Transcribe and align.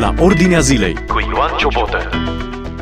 la 0.00 0.14
Ordinea 0.18 0.60
Zilei 0.60 0.94
cu 0.94 1.20
Ioan 1.20 1.56
Ciobotă. 1.58 2.10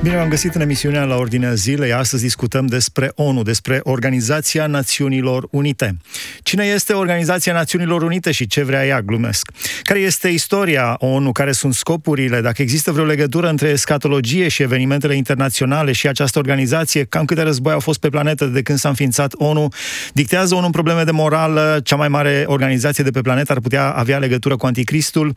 Bine 0.02 0.16
v-am 0.16 0.28
găsit 0.28 0.54
în 0.54 0.60
emisiunea 0.60 1.04
la 1.04 1.16
Ordinea 1.16 1.54
Zilei. 1.54 1.92
Astăzi 1.92 2.22
discutăm 2.22 2.66
despre 2.66 3.12
ONU, 3.14 3.42
despre 3.42 3.80
Organizația 3.82 4.66
Națiunilor 4.66 5.48
Unite. 5.50 5.96
Cine 6.42 6.64
este 6.64 6.92
Organizația 6.92 7.52
Națiunilor 7.52 8.02
Unite 8.02 8.30
și 8.30 8.46
ce 8.46 8.62
vrea 8.62 8.86
ea, 8.86 9.00
glumesc? 9.00 9.50
Care 9.82 9.98
este 9.98 10.28
istoria 10.28 10.96
ONU, 10.98 11.32
care 11.32 11.52
sunt 11.52 11.74
scopurile, 11.74 12.40
dacă 12.40 12.62
există 12.62 12.92
vreo 12.92 13.04
legătură 13.04 13.48
între 13.48 13.68
escatologie 13.68 14.48
și 14.48 14.62
evenimentele 14.62 15.14
internaționale 15.16 15.92
și 15.92 16.08
această 16.08 16.38
organizație, 16.38 17.04
cam 17.04 17.24
câte 17.24 17.42
război 17.42 17.72
au 17.72 17.80
fost 17.80 18.00
pe 18.00 18.08
planetă 18.08 18.44
de 18.44 18.62
când 18.62 18.78
s-a 18.78 18.88
înființat 18.88 19.32
ONU, 19.36 19.68
dictează 20.12 20.54
ONU 20.54 20.70
probleme 20.70 21.02
de 21.02 21.10
morală, 21.10 21.80
cea 21.84 21.96
mai 21.96 22.08
mare 22.08 22.44
organizație 22.46 23.04
de 23.04 23.10
pe 23.10 23.20
planetă 23.20 23.52
ar 23.52 23.60
putea 23.60 23.90
avea 23.90 24.18
legătură 24.18 24.56
cu 24.56 24.66
Anticristul, 24.66 25.34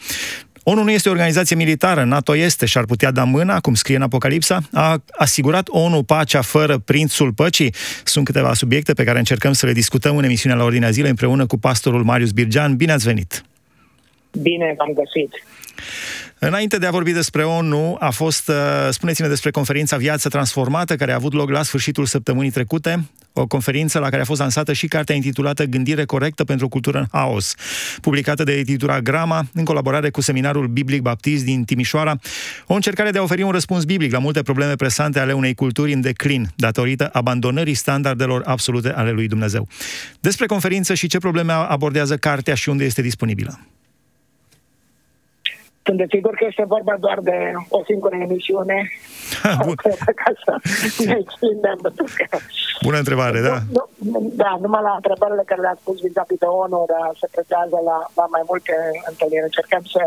ONU 0.64 0.84
nu 0.84 0.92
este 0.92 1.10
o 1.10 1.12
organizație 1.12 1.56
militară, 1.56 2.04
NATO 2.04 2.36
este 2.36 2.66
și 2.66 2.78
ar 2.78 2.86
putea 2.86 3.12
da 3.12 3.24
mâna, 3.24 3.60
cum 3.60 3.74
scrie 3.74 3.96
în 3.96 4.02
Apocalipsa. 4.02 4.60
A 4.74 5.04
asigurat 5.12 5.68
ONU 5.68 6.04
pacea 6.04 6.42
fără 6.42 6.78
prințul 6.78 7.34
păcii? 7.34 7.74
Sunt 8.04 8.26
câteva 8.26 8.54
subiecte 8.54 8.94
pe 8.94 9.04
care 9.04 9.18
încercăm 9.18 9.54
să 9.54 9.66
le 9.66 9.74
discutăm 9.74 10.18
în 10.18 10.24
emisiunea 10.24 10.58
la 10.58 10.64
Ordinea 10.64 10.90
Zilei 10.90 11.10
împreună 11.10 11.46
cu 11.46 11.58
pastorul 11.58 12.04
Marius 12.04 12.32
Birgean. 12.32 12.76
Bine 12.76 12.92
ați 12.92 13.06
venit! 13.06 13.44
Bine 14.42 14.74
v-am 14.78 14.94
găsit! 14.94 15.44
Înainte 16.44 16.78
de 16.78 16.86
a 16.86 16.92
vorbi 16.92 17.12
despre 17.12 17.44
ONU, 17.44 17.96
a 18.00 18.10
fost, 18.10 18.48
uh, 18.48 18.56
spuneți-ne 18.90 19.28
despre 19.28 19.52
conferința 19.52 19.98
Viață 19.98 20.30
Transformată, 20.30 20.96
care 20.96 21.12
a 21.12 21.16
avut 21.16 21.34
loc 21.34 21.50
la 21.50 21.64
sfârșitul 21.64 22.06
săptămânii 22.06 22.52
trecute, 22.52 23.10
o 23.34 23.48
conferință 23.48 24.00
la 24.00 24.10
care 24.10 24.22
a 24.22 24.26
fost 24.26 24.40
lansată 24.40 24.74
și 24.74 24.88
cartea 24.88 25.16
intitulată 25.16 25.64
Gândire 25.64 26.06
corectă 26.06 26.44
pentru 26.44 26.68
cultură 26.68 26.98
în 26.98 27.06
haos, 27.12 27.56
publicată 28.02 28.44
de 28.44 28.52
editura 28.52 29.02
Grama, 29.02 29.46
în 29.54 29.64
colaborare 29.64 30.10
cu 30.10 30.22
Seminarul 30.22 30.68
Biblic 30.68 31.02
Baptist 31.02 31.44
din 31.44 31.64
Timișoara, 31.64 32.16
o 32.66 32.74
încercare 32.74 33.12
de 33.12 33.18
a 33.18 33.22
oferi 33.22 33.42
un 33.42 33.52
răspuns 33.52 33.84
biblic 33.84 34.12
la 34.12 34.20
multe 34.20 34.42
probleme 34.42 34.76
presante 34.76 35.20
ale 35.20 35.34
unei 35.34 35.54
culturi 35.54 35.94
în 35.94 36.02
declin, 36.02 36.50
datorită 36.56 37.10
abandonării 37.12 37.74
standardelor 37.74 38.42
absolute 38.46 38.90
ale 38.90 39.12
lui 39.12 39.28
Dumnezeu. 39.28 39.68
Despre 40.20 40.46
conferință 40.46 40.94
și 40.94 41.08
ce 41.08 41.18
probleme 41.18 41.52
abordează 41.52 42.18
cartea 42.18 42.56
și 42.56 42.70
unde 42.70 42.84
este 42.84 43.02
disponibilă. 43.02 43.60
Sunt 45.86 45.98
de 45.98 46.06
sigur 46.10 46.34
că 46.36 46.46
este 46.50 46.74
vorba 46.76 46.96
doar 47.00 47.20
de 47.20 47.38
o 47.70 47.80
singură 47.90 48.16
emisiune. 48.16 48.78
Bun. 49.66 49.76
ca 50.22 50.32
să 50.44 50.54
ne 51.06 51.18
extindem. 51.24 51.78
Bună 52.88 52.98
întrebare, 52.98 53.40
da. 53.50 53.58
Nu, 53.78 53.84
nu, 54.12 54.20
da, 54.44 54.52
numai 54.62 54.82
la 54.90 54.94
întrebările 55.00 55.44
care 55.46 55.62
le-ați 55.62 55.84
pus 55.84 55.98
vis-a-vis 56.06 56.38
de 56.44 56.50
ONU 56.62 56.86
se 57.22 57.28
pretează 57.36 57.78
la, 57.90 57.98
la 58.20 58.26
mai 58.36 58.44
multe 58.52 58.76
întâlniri. 59.10 59.50
Încercăm 59.50 59.84
să 59.96 60.04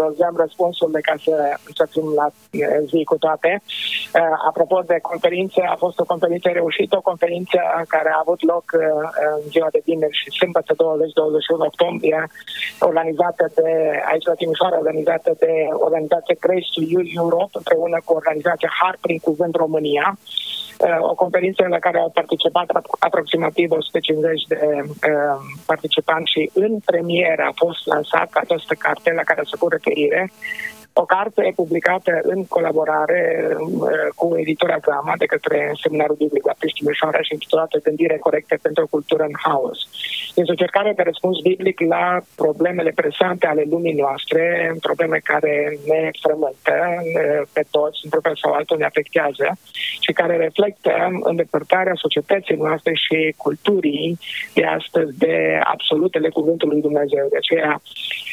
dozăm 0.00 0.34
răspunsurile 0.44 1.00
ca 1.08 1.14
să, 1.24 1.34
să 1.78 1.84
fim 1.92 2.06
la 2.20 2.26
zi 2.90 3.00
cu 3.10 3.16
toate. 3.24 3.50
Uh, 3.62 4.36
apropo 4.48 4.78
de 4.92 4.98
conferință, 5.10 5.60
a 5.74 5.76
fost 5.84 5.98
o 6.02 6.10
conferință 6.12 6.48
reușită, 6.48 6.96
o 6.96 7.08
conferință 7.10 7.58
care 7.94 8.08
a 8.12 8.22
avut 8.24 8.40
loc 8.52 8.64
uh, 8.74 8.82
în 9.36 9.48
ziua 9.54 9.68
de 9.74 9.80
vineri 9.88 10.18
și 10.20 10.36
sâmbătă 10.40 10.72
20-21 10.74 10.76
octombrie, 11.70 12.20
organizată 12.88 13.44
de 13.58 13.68
aici 14.10 14.28
la 14.30 14.38
Timișoara, 14.40 14.78
organizată 14.78 15.05
organizată 15.06 15.36
de 15.44 15.52
organizația 15.86 16.36
Grace 16.40 16.70
to 16.74 16.80
You 16.92 17.02
Europe 17.22 17.52
împreună 17.60 17.98
cu 18.04 18.12
organizația 18.12 18.70
HAR 18.80 18.96
prin 19.00 19.18
Cuvânt 19.18 19.54
România, 19.54 20.18
uh, 20.18 20.98
o 21.10 21.14
conferință 21.14 21.62
la 21.68 21.78
care 21.78 21.98
au 21.98 22.10
participat 22.10 22.66
aproximativ 22.98 23.70
150 23.70 24.42
de 24.48 24.60
uh, 24.74 24.88
participanți 25.66 26.32
și 26.32 26.50
în 26.54 26.72
premieră 26.84 27.42
a 27.46 27.58
fost 27.64 27.86
lansată 27.86 28.36
această 28.42 28.74
carte 28.74 29.12
la 29.12 29.22
care 29.22 29.42
se 29.44 29.56
pune 29.56 29.74
referire 29.76 30.32
o 31.02 31.04
carte 31.04 31.52
publicată 31.54 32.12
în 32.22 32.44
colaborare 32.44 33.22
uh, 33.58 33.88
cu 34.14 34.26
editura 34.38 34.78
Gama 34.78 35.14
de 35.18 35.26
către 35.26 35.72
Seminarul 35.82 36.16
Biblic 36.24 36.42
Baptist 36.42 36.74
Timișoara 36.74 37.20
și 37.22 37.32
intitulată 37.32 37.78
Gândire 37.82 38.16
corecte 38.18 38.58
pentru 38.62 38.82
o 38.82 38.92
cultură 38.94 39.22
în 39.22 39.36
haos. 39.44 39.78
Este 40.34 40.52
o 40.52 40.62
cercare 40.64 40.92
de 40.96 41.02
răspuns 41.02 41.36
biblic 41.42 41.80
la 41.80 42.20
problemele 42.36 42.92
presante 43.00 43.46
ale 43.46 43.64
lumii 43.70 44.00
noastre, 44.04 44.42
probleme 44.80 45.18
care 45.32 45.78
ne 45.86 46.10
frământă 46.22 46.78
pe 47.52 47.62
toți, 47.70 48.00
într-un 48.04 48.22
fel 48.26 48.36
sau 48.42 48.52
altul 48.52 48.78
ne 48.78 48.84
afectează 48.84 49.46
și 50.04 50.12
care 50.12 50.36
reflectă 50.36 50.92
îndepărtarea 51.22 52.00
societății 52.04 52.56
noastre 52.56 52.92
și 52.94 53.34
culturii 53.36 54.18
de 54.54 54.64
astăzi 54.64 55.18
de 55.18 55.60
absolutele 55.62 56.28
cuvântului 56.28 56.80
Dumnezeu. 56.80 57.26
De 57.30 57.36
aceea, 57.36 57.80
uh, 57.82 58.25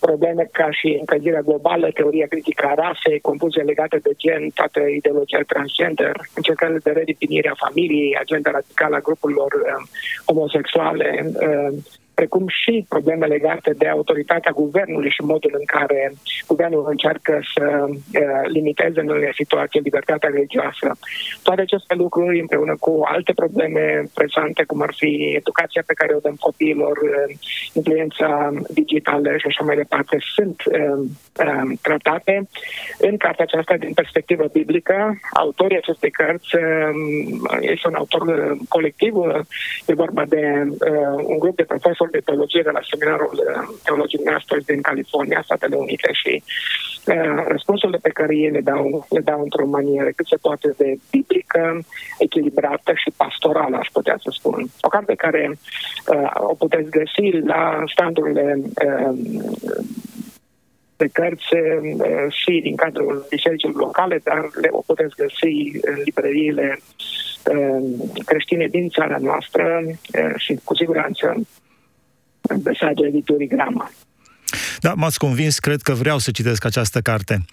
probleme 0.00 0.48
ca 0.52 0.68
și 0.70 0.96
încălzirea 1.00 1.40
globală 1.40 1.74
principală 1.74 1.90
teoria 1.92 2.26
critică 2.26 2.66
a 2.66 2.74
rasei, 2.74 3.20
confuzie 3.20 3.62
legate 3.62 3.98
de 4.02 4.12
gen, 4.16 4.50
toată 4.54 4.80
ideologia 4.80 5.40
transgender, 5.46 6.14
încercările 6.34 6.78
de 6.78 6.90
redefinire 6.90 7.48
a 7.48 7.62
familiei, 7.66 8.16
agenda 8.20 8.50
radicală 8.50 8.96
a 8.96 9.06
grupurilor 9.06 9.52
uh, 9.52 9.82
homosexuale, 10.26 11.10
uh, 11.24 11.72
precum 12.14 12.44
și 12.48 12.84
probleme 12.88 13.26
legate 13.26 13.70
de 13.78 13.88
autoritatea 13.88 14.52
guvernului 14.52 15.10
și 15.10 15.22
modul 15.22 15.54
în 15.58 15.64
care 15.64 16.12
guvernul 16.46 16.86
încearcă 16.88 17.40
să 17.54 17.86
uh, 17.88 17.94
limiteze 18.44 19.00
în 19.00 19.08
unele 19.08 19.32
situații 19.34 19.80
libertatea 19.80 20.28
religioasă. 20.28 20.88
Toate 21.42 21.60
aceste 21.60 21.94
lucruri, 21.94 22.40
împreună 22.40 22.76
cu 22.80 23.02
alte 23.04 23.32
probleme 23.32 24.02
presante, 24.14 24.64
cum 24.64 24.82
ar 24.82 24.92
fi 24.96 25.32
educația 25.36 25.82
pe 25.86 25.94
care 25.94 26.14
o 26.14 26.18
dăm 26.18 26.36
copiilor, 26.40 26.96
uh, 26.96 27.36
influența 27.72 28.52
digitală 28.68 29.36
și 29.36 29.46
așa 29.46 29.64
mai 29.64 29.76
departe, 29.76 30.16
sunt 30.34 30.62
uh, 30.66 30.98
uh, 31.46 31.78
tratate 31.82 32.48
în 32.98 33.16
cartea 33.16 33.44
aceasta 33.44 33.76
din 33.76 33.92
perspectivă 33.92 34.44
biblică. 34.52 35.18
Autorii 35.32 35.76
acestei 35.76 36.10
cărți 36.10 36.54
uh, 36.56 36.62
este 37.60 37.88
un 37.88 37.94
autor 37.94 38.22
uh, 38.22 38.58
colectiv, 38.68 39.16
uh, 39.16 39.40
e 39.86 39.94
vorba 39.94 40.24
de 40.24 40.42
uh, 40.68 41.24
un 41.24 41.38
grup 41.38 41.56
de 41.56 41.62
profesori 41.62 42.03
profesor 42.04 42.10
de 42.10 42.20
teologie 42.24 42.62
de 42.62 42.70
la 42.70 42.80
Seminarul 42.90 43.34
Teologiei 43.84 44.24
Masters 44.24 44.64
din 44.64 44.80
California, 44.80 45.42
Statele 45.44 45.76
Unite 45.76 46.10
și 46.12 46.42
uh, 47.06 47.44
răspunsurile 47.48 47.98
pe 48.02 48.16
care 48.18 48.36
ei 48.36 48.50
le 48.50 48.60
dau, 48.60 49.06
le 49.10 49.20
dau 49.20 49.40
într-o 49.42 49.66
manieră 49.66 50.10
cât 50.16 50.26
se 50.26 50.36
poate 50.36 50.74
de 50.76 50.98
biblică, 51.10 51.80
echilibrată 52.18 52.92
și 52.94 53.10
pastorală, 53.16 53.76
aș 53.76 53.88
putea 53.92 54.16
să 54.22 54.30
spun. 54.32 54.66
O 54.80 54.88
carte 54.88 55.14
care 55.14 55.58
uh, 56.14 56.30
o 56.34 56.54
puteți 56.54 56.90
găsi 56.90 57.26
la 57.44 57.82
standurile 57.86 58.46
uh, 58.86 59.14
de 60.96 61.08
cărți 61.12 61.54
uh, 61.54 62.26
și 62.28 62.60
din 62.62 62.76
cadrul 62.76 63.26
bisericilor 63.28 63.74
locale, 63.74 64.20
dar 64.24 64.50
le 64.60 64.68
o 64.70 64.82
puteți 64.86 65.14
găsi 65.16 65.54
în 65.80 65.96
librăriile 66.04 66.78
uh, 67.52 67.82
creștine 68.24 68.66
din 68.66 68.88
țara 68.88 69.16
noastră 69.20 69.82
uh, 69.84 70.34
și 70.36 70.58
cu 70.64 70.74
siguranță 70.74 71.34
mesaje 72.64 73.06
editurii 73.06 73.48
Grama. 73.48 73.90
Da, 74.78 74.94
m-ați 74.94 75.18
convins, 75.18 75.58
cred 75.58 75.82
că 75.82 75.92
vreau 75.92 76.18
să 76.18 76.30
citesc 76.30 76.64
această 76.64 77.00
carte. 77.00 77.44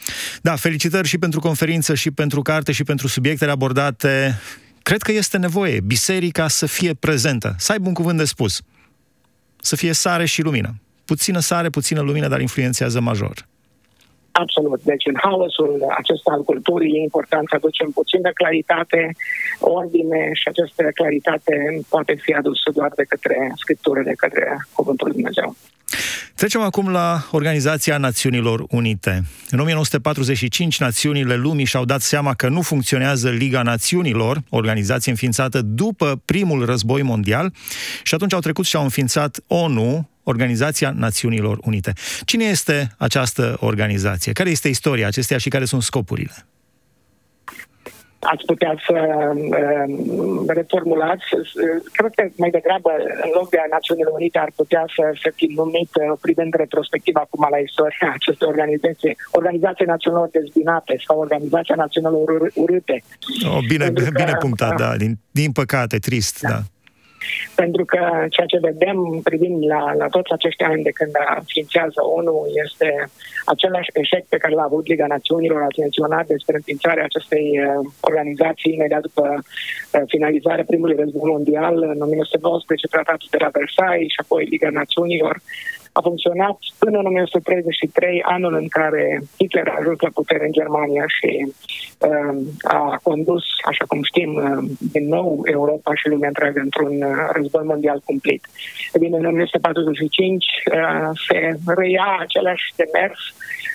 Da, 0.41 0.55
felicitări 0.55 1.07
și 1.07 1.17
pentru 1.17 1.39
conferință, 1.39 1.95
și 1.95 2.11
pentru 2.11 2.41
carte, 2.41 2.71
și 2.71 2.83
pentru 2.83 3.07
subiectele 3.07 3.51
abordate. 3.51 4.39
Cred 4.83 5.01
că 5.01 5.11
este 5.11 5.37
nevoie 5.37 5.79
biserica 5.79 6.47
să 6.47 6.65
fie 6.65 6.93
prezentă, 6.93 7.55
să 7.57 7.71
aibă 7.71 7.87
un 7.87 7.93
cuvânt 7.93 8.17
de 8.17 8.25
spus, 8.25 8.61
să 9.61 9.75
fie 9.75 9.93
sare 9.93 10.25
și 10.25 10.41
lumină. 10.41 10.81
Puțină 11.05 11.39
sare, 11.39 11.69
puțină 11.69 12.01
lumină, 12.01 12.27
dar 12.27 12.41
influențează 12.41 12.99
major. 12.99 13.49
Absolut. 14.31 14.81
Deci 14.83 15.05
în 15.05 15.17
haosul 15.23 15.85
acesta 15.97 16.31
al 16.31 16.43
culturii 16.43 16.95
e 16.97 17.01
important 17.01 17.45
să 17.49 17.55
aducem 17.55 17.89
puțină 17.89 18.29
claritate, 18.33 19.11
ordine 19.59 20.29
și 20.33 20.47
această 20.47 20.83
claritate 20.93 21.53
poate 21.89 22.13
fi 22.23 22.33
adusă 22.33 22.67
doar 22.73 22.91
de 22.95 23.03
către 23.03 23.51
Scriptură, 23.55 24.01
de 24.03 24.13
către 24.17 24.45
Cuvântul 24.73 25.07
Lui 25.07 25.15
Dumnezeu. 25.15 25.55
Trecem 26.35 26.61
acum 26.61 26.91
la 26.91 27.27
Organizația 27.31 27.97
Națiunilor 27.97 28.63
Unite. 28.69 29.23
În 29.49 29.59
1945, 29.59 30.79
națiunile 30.79 31.35
lumii 31.35 31.65
și-au 31.65 31.85
dat 31.85 32.01
seama 32.01 32.33
că 32.33 32.49
nu 32.49 32.61
funcționează 32.61 33.29
Liga 33.29 33.61
Națiunilor, 33.61 34.41
organizație 34.49 35.11
înființată 35.11 35.61
după 35.61 36.21
primul 36.25 36.65
război 36.65 37.01
mondial, 37.01 37.53
și 38.03 38.13
atunci 38.13 38.33
au 38.33 38.39
trecut 38.39 38.65
și 38.65 38.75
au 38.75 38.83
înființat 38.83 39.39
ONU, 39.47 40.09
Organizația 40.23 40.93
Națiunilor 40.95 41.57
Unite. 41.61 41.93
Cine 42.25 42.43
este 42.43 42.95
această 42.97 43.57
organizație? 43.59 44.31
Care 44.31 44.49
este 44.49 44.67
istoria 44.67 45.07
acesteia 45.07 45.39
și 45.39 45.49
care 45.49 45.65
sunt 45.65 45.81
scopurile? 45.81 46.45
ați 48.33 48.45
putea 48.45 48.73
să 48.87 48.97
uh, 49.35 50.43
reformulați. 50.47 51.25
Cred 51.91 52.11
că 52.15 52.23
mai 52.35 52.49
degrabă, 52.49 52.91
în 53.25 53.31
loc 53.37 53.49
de 53.49 53.57
Națiunile 53.71 54.09
Unite, 54.19 54.37
ar 54.39 54.51
putea 54.55 54.83
să, 54.95 55.03
să 55.21 55.29
fi 55.35 55.45
numit, 55.45 55.91
uh, 55.95 56.17
privind 56.21 56.53
retrospectiv 56.53 57.15
acum 57.15 57.47
la 57.49 57.57
istoria 57.57 58.07
acestei 58.19 58.47
organizații, 58.47 59.17
Organizația 59.31 59.85
Națională 59.85 60.27
Dezbinate 60.31 60.95
sau 61.07 61.19
Organizația 61.19 61.75
Națională 61.75 62.17
Urâte. 62.53 63.03
Oh, 63.49 63.63
bine, 63.67 63.89
bine 64.21 64.33
punctat, 64.39 64.75
da, 64.77 64.97
din, 64.97 65.17
din 65.31 65.51
păcate, 65.51 65.97
trist, 65.97 66.41
da. 66.41 66.49
da. 66.49 66.59
Pentru 67.55 67.83
că 67.85 68.01
ceea 68.29 68.47
ce 68.47 68.67
vedem 68.69 68.97
privind 69.23 69.65
la, 69.73 69.93
la 70.01 70.07
toți 70.07 70.31
acești 70.31 70.63
ani 70.63 70.83
de 70.83 70.89
când 70.89 71.11
înființează 71.37 71.99
ONU 72.17 72.45
este 72.63 72.89
același 73.45 73.89
eșec 73.93 74.23
pe 74.25 74.37
care 74.37 74.53
l-a 74.53 74.69
avut 74.69 74.87
Liga 74.87 75.07
Națiunilor, 75.07 75.61
ați 75.61 75.79
menționat 75.79 76.25
despre 76.27 76.55
înființarea 76.55 77.03
acestei 77.03 77.47
uh, 77.59 77.91
organizații 78.01 78.73
imediat 78.73 79.01
după 79.01 79.25
uh, 79.33 80.01
finalizarea 80.07 80.69
primului 80.71 80.95
război 80.95 81.29
mondial 81.35 81.75
în 81.93 81.99
1919, 82.01 82.87
tratatul 82.87 83.27
de 83.31 83.37
la 83.43 83.49
Versailles 83.59 84.11
și 84.13 84.21
apoi 84.23 84.43
Liga 84.53 84.69
Națiunilor 84.69 85.35
a 85.93 86.01
funcționat 86.01 86.57
până 86.79 86.97
în 86.99 87.05
1933, 87.05 88.21
anul 88.23 88.53
în 88.53 88.67
care 88.67 89.21
Hitler 89.37 89.67
a 89.67 89.77
ajuns 89.79 89.99
la 89.99 90.09
putere 90.13 90.45
în 90.45 90.51
Germania 90.51 91.05
și 91.17 91.31
uh, 92.07 92.35
a 92.61 92.99
condus, 93.03 93.43
așa 93.65 93.85
cum 93.87 94.03
știm, 94.03 94.31
uh, 94.33 94.63
din 94.93 95.07
nou 95.07 95.41
Europa 95.43 95.91
și 95.95 96.07
lumea 96.07 96.27
întreagă 96.27 96.59
într-un 96.59 97.01
uh, 97.01 97.29
război 97.33 97.63
mondial 97.65 98.01
cumplit. 98.05 98.43
E 98.93 98.97
bine, 98.97 99.17
în 99.17 99.25
1945 99.25 100.45
uh, 100.45 101.09
se 101.27 101.37
reia 101.65 102.17
același 102.19 102.73
demers 102.75 103.19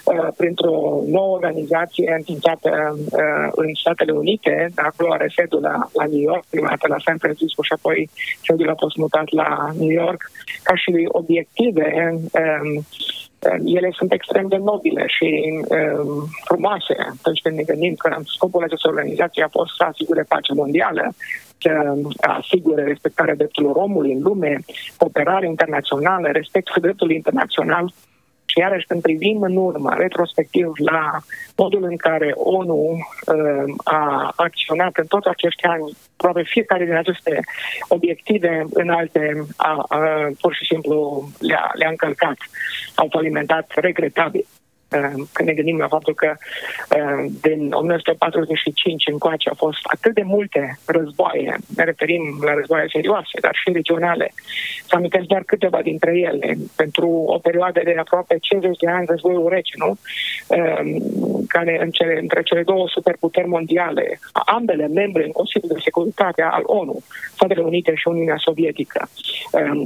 Uh, 0.06 0.28
printr-o 0.36 1.02
nouă 1.06 1.34
organizație 1.34 2.14
înființată 2.16 2.70
uh, 2.98 3.48
în 3.50 3.68
Statele 3.74 4.12
Unite, 4.12 4.70
de 4.74 4.82
acolo 4.82 5.12
are 5.12 5.32
sediul 5.36 5.60
la, 5.60 5.90
la 5.92 6.04
New 6.04 6.20
York, 6.20 6.44
prima 6.50 6.68
dată 6.68 6.86
la 6.88 7.02
San 7.04 7.18
Francisco 7.18 7.62
și 7.62 7.72
apoi 7.72 8.10
sediul 8.46 8.70
a 8.70 8.74
fost 8.78 8.96
mutat 8.96 9.28
la 9.30 9.70
New 9.78 9.90
York, 9.90 10.30
ca 10.62 10.74
și 10.74 11.08
obiective 11.08 12.05
um, 12.12 12.84
ele 13.64 13.90
sunt 13.92 14.12
extrem 14.12 14.48
de 14.48 14.56
nobile 14.56 15.04
și 15.06 15.28
um, 15.68 16.28
frumoase 16.44 16.96
atunci 16.98 17.40
când 17.40 17.56
ne 17.56 17.62
gândim 17.62 17.94
că 17.94 18.16
scopul 18.24 18.62
acestei 18.62 18.90
organizații 18.90 19.42
a 19.42 19.48
fost 19.48 19.74
să 19.76 19.84
asigure 19.84 20.22
pacea 20.22 20.54
mondială, 20.54 21.14
să 21.58 22.28
asigure 22.38 22.82
respectarea 22.82 23.34
drepturilor 23.34 23.76
omului 23.76 24.12
în 24.12 24.22
lume, 24.22 24.58
cooperare 24.96 25.46
internațională, 25.46 26.28
respectul 26.32 26.82
dreptului 26.82 27.14
internațional 27.14 27.92
și 28.56 28.62
iarăși 28.62 28.86
când 28.86 29.02
privim 29.02 29.42
în 29.42 29.56
urmă, 29.56 29.94
retrospectiv, 29.96 30.72
la 30.76 31.18
modul 31.56 31.84
în 31.84 31.96
care 31.96 32.32
ONU 32.34 32.80
uh, 32.82 33.74
a 33.84 34.32
acționat 34.36 34.96
în 34.96 35.06
toți 35.06 35.28
acești 35.28 35.64
ani, 35.64 35.96
probabil 36.16 36.44
fiecare 36.44 36.84
din 36.84 36.94
aceste 36.94 37.40
obiective 37.88 38.66
înalte 38.70 39.46
a, 39.56 39.84
a, 39.88 39.98
pur 40.40 40.54
și 40.54 40.64
simplu 40.64 41.28
le-a, 41.40 41.70
le-a 41.74 41.88
încălcat, 41.88 42.36
au 42.94 43.08
alimentat 43.10 43.72
regretabil. 43.74 44.46
Ehm, 44.88 45.28
când 45.32 45.48
ne 45.48 45.54
gândim 45.54 45.78
la 45.78 45.88
faptul 45.88 46.14
că 46.14 46.36
ehm, 46.90 47.38
din 47.40 47.72
1945 47.72 49.06
încoace 49.06 49.48
au 49.48 49.54
fost 49.54 49.78
atât 49.82 50.14
de 50.14 50.22
multe 50.22 50.78
războaie, 50.86 51.56
ne 51.76 51.84
referim 51.84 52.22
la 52.44 52.54
războaie 52.54 52.86
serioase, 52.92 53.38
dar 53.40 53.54
și 53.54 53.72
regionale, 53.72 54.32
să 54.88 54.94
amintesc 54.96 55.24
doar 55.24 55.42
câteva 55.42 55.82
dintre 55.82 56.18
ele, 56.18 56.56
pentru 56.76 57.08
o 57.08 57.38
perioadă 57.38 57.80
de 57.84 57.94
aproape 57.98 58.36
50 58.40 58.78
de 58.78 58.88
ani 58.88 59.06
războiul 59.08 59.48
rece, 59.48 59.74
nu? 59.76 59.98
Ehm, 60.48 61.02
care 61.48 61.78
în 61.82 61.90
cele, 61.90 62.18
între 62.20 62.42
cele 62.42 62.62
două 62.62 62.88
superputeri 62.88 63.48
mondiale, 63.48 64.18
ambele 64.32 64.86
membre 64.86 65.24
în 65.24 65.32
Consiliul 65.32 65.70
de 65.74 65.80
Securitate 65.82 66.42
al 66.42 66.62
ONU, 66.64 67.02
Statele 67.34 67.62
Unite 67.62 67.94
și 67.94 68.08
Uniunea 68.08 68.36
Sovietică, 68.38 69.08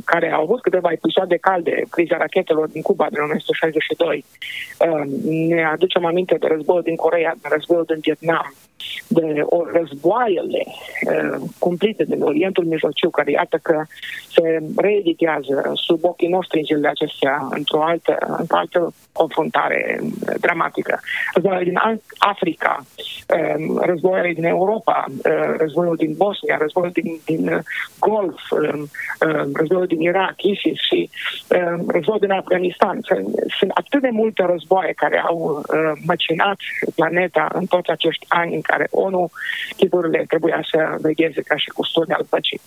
care 0.04 0.32
au 0.32 0.42
avut 0.42 0.60
câteva 0.60 0.92
episoade 0.92 1.36
calde, 1.36 1.82
criza 1.90 2.16
rachetelor 2.16 2.68
din 2.68 2.82
Cuba 2.82 3.06
din 3.10 3.20
1962, 3.20 4.24
ne 5.48 5.64
aducem 5.64 6.04
aminte 6.04 6.36
de 6.40 6.46
războiul 6.46 6.82
din 6.82 6.96
Corea, 6.96 7.34
de 7.42 7.48
războiul 7.50 7.84
din 7.86 7.98
Vietnam, 8.00 8.54
de 9.08 9.42
o 9.44 9.64
războaiele 9.72 10.64
uh, 10.66 11.40
cumplite 11.58 12.04
din 12.04 12.22
Orientul 12.22 12.64
Mijlociu, 12.64 13.10
care 13.10 13.30
iată 13.30 13.58
că 13.62 13.84
se 14.28 14.58
reeditează 14.76 15.72
sub 15.74 16.04
ochii 16.04 16.28
noștri 16.28 16.58
în 16.58 16.64
zilele 16.64 16.88
acestea 16.88 17.48
într-o 17.50 17.82
altă, 17.82 18.36
într-o 18.38 18.56
altă 18.56 18.92
confruntare 19.12 20.00
dramatică. 20.40 21.00
Războaiele 21.34 21.64
din 21.64 21.80
Africa, 22.18 22.84
uh, 23.34 23.80
războaiele 23.80 24.32
din 24.32 24.44
Europa, 24.44 25.04
uh, 25.08 25.54
războiul 25.56 25.96
din 25.96 26.14
Bosnia, 26.16 26.56
războiul 26.60 26.90
din, 26.92 27.20
din 27.24 27.62
Golf, 27.98 28.40
războiul 29.60 29.86
din 29.86 30.00
Irak, 30.00 30.34
ISIS 30.52 30.78
și 30.88 31.00
războiul 31.96 32.24
din 32.26 32.30
Afganistan. 32.30 32.96
Sunt 33.58 33.70
atât 33.74 34.00
de 34.06 34.12
multe 34.12 34.42
războaie 34.52 34.92
care 35.02 35.18
au 35.28 35.62
măcinat 36.10 36.58
planeta 36.94 37.44
în 37.52 37.64
toți 37.66 37.90
acești 37.90 38.24
ani 38.28 38.54
în 38.54 38.60
care 38.60 38.86
ONU, 38.90 39.30
chipurile 39.76 40.24
trebuia 40.28 40.60
să 40.70 40.78
vegheze 41.00 41.40
ca 41.40 41.56
și 41.56 41.68
custode 41.68 42.12
al 42.12 42.26
păcii. 42.30 42.60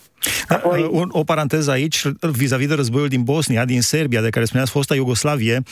Apoi... 0.48 0.82
O, 0.82 1.02
o 1.08 1.24
paranteză 1.24 1.70
aici, 1.70 2.02
vis-a-vis 2.20 2.68
de 2.68 2.74
războiul 2.74 3.08
din 3.08 3.22
Bosnia, 3.22 3.64
din 3.64 3.80
Serbia, 3.80 4.20
de 4.20 4.28
care 4.28 4.44
spuneați 4.44 4.70
fosta 4.70 4.94
Iugoslavie, 4.94 5.62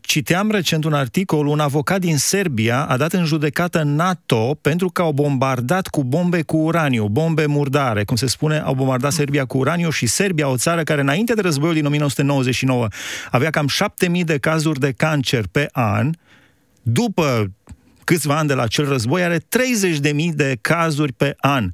citeam 0.00 0.50
recent 0.50 0.84
un 0.84 0.92
articol, 0.92 1.46
un 1.46 1.60
avocat 1.60 2.00
din 2.00 2.16
Serbia 2.16 2.86
a 2.88 2.96
dat 2.96 3.12
în 3.12 3.24
judecată 3.24 3.82
NATO 3.82 4.54
pentru 4.62 4.88
că 4.92 5.02
au 5.02 5.12
bombardat 5.12 5.86
cu 5.86 6.04
bombe 6.04 6.42
cu 6.42 6.56
uraniu, 6.56 7.06
bombe 7.06 7.46
murdare, 7.46 8.04
cum 8.04 8.16
se 8.16 8.26
spune, 8.26 8.58
au 8.58 8.74
bombardat 8.74 9.12
Serbia 9.12 9.44
cu 9.44 9.58
uraniu 9.58 9.90
și 9.90 10.06
Serbia, 10.08 10.48
o 10.48 10.56
țară 10.56 10.82
care 10.82 11.00
înainte 11.00 11.34
de 11.34 11.40
războiul 11.40 11.74
din 11.74 11.86
1999 11.86 12.88
avea 13.30 13.50
cam 13.50 13.66
7000 13.66 14.24
de 14.24 14.38
cazuri 14.38 14.80
de 14.80 14.92
cancer 14.92 15.44
pe 15.52 15.68
an, 15.72 16.10
după 16.82 17.52
câțiva 18.04 18.36
ani 18.36 18.48
de 18.48 18.54
la 18.54 18.62
acel 18.62 18.88
război, 18.88 19.22
are 19.22 19.38
30.000 19.38 19.42
de 20.34 20.58
cazuri 20.60 21.12
pe 21.12 21.34
an. 21.38 21.70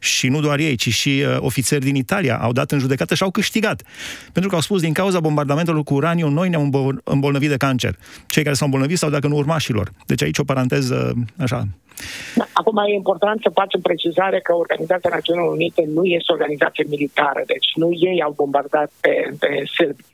Și 0.00 0.28
nu 0.28 0.40
doar 0.40 0.58
ei, 0.58 0.76
ci 0.76 0.88
și 0.88 1.24
uh, 1.26 1.36
ofițeri 1.38 1.84
din 1.84 1.94
Italia 1.94 2.36
au 2.36 2.52
dat 2.52 2.72
în 2.72 2.78
judecată 2.78 3.14
și 3.14 3.22
au 3.22 3.30
câștigat. 3.30 3.82
Pentru 4.32 4.50
că 4.50 4.56
au 4.56 4.62
spus, 4.62 4.80
din 4.80 4.92
cauza 4.92 5.20
bombardamentelor 5.20 5.82
cu 5.82 5.94
uraniu, 5.94 6.28
noi 6.28 6.48
ne-am 6.48 7.00
îmbolnăvit 7.04 7.48
de 7.48 7.56
cancer. 7.56 7.98
Cei 8.26 8.42
care 8.42 8.54
s-au 8.54 8.66
îmbolnăvit 8.66 8.98
sau 8.98 9.10
dacă 9.10 9.26
nu 9.26 9.36
urmașilor. 9.36 9.92
Deci 10.06 10.22
aici 10.22 10.38
o 10.38 10.44
paranteză, 10.44 11.14
așa, 11.36 11.68
Acum 12.52 12.76
e 12.76 12.92
important 12.92 13.40
să 13.42 13.50
facem 13.60 13.80
precizare 13.80 14.40
că 14.40 14.54
Organizația 14.54 15.10
Națiunilor 15.12 15.52
Unite 15.52 15.84
nu 15.86 16.04
este 16.04 16.32
o 16.32 16.34
organizație 16.34 16.84
militară, 16.88 17.42
deci 17.46 17.68
nu 17.74 17.88
ei 17.92 18.22
au 18.22 18.32
bombardat 18.36 18.90
pe, 19.00 19.34
pe 19.38 19.62
sârbi. 19.74 20.04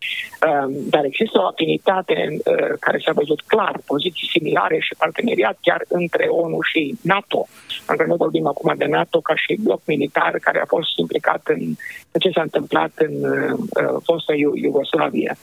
Um, 0.46 0.72
dar 0.90 1.04
există 1.04 1.38
o 1.38 1.46
afinitate 1.46 2.16
uh, 2.30 2.72
care 2.80 2.98
s-a 3.04 3.12
văzut 3.12 3.40
clar, 3.42 3.80
poziții 3.86 4.28
similare 4.28 4.78
și 4.78 4.94
parteneriat 4.98 5.58
chiar 5.60 5.82
între 5.88 6.26
ONU 6.28 6.60
și 6.60 6.94
NATO. 7.02 7.46
Pentru 7.86 8.04
că 8.04 8.08
noi 8.08 8.22
vorbim 8.24 8.46
acum 8.46 8.74
de 8.76 8.84
NATO 8.84 9.20
ca 9.20 9.34
și 9.36 9.58
bloc 9.60 9.80
militar 9.84 10.38
care 10.40 10.60
a 10.60 10.72
fost 10.74 10.90
implicat 10.96 11.42
în, 11.44 11.62
în 12.10 12.20
ce 12.20 12.30
s-a 12.30 12.42
întâmplat 12.42 12.92
în 12.94 13.14
uh, 13.24 13.96
fosta 14.02 14.32
Iugoslavie. 14.54 15.36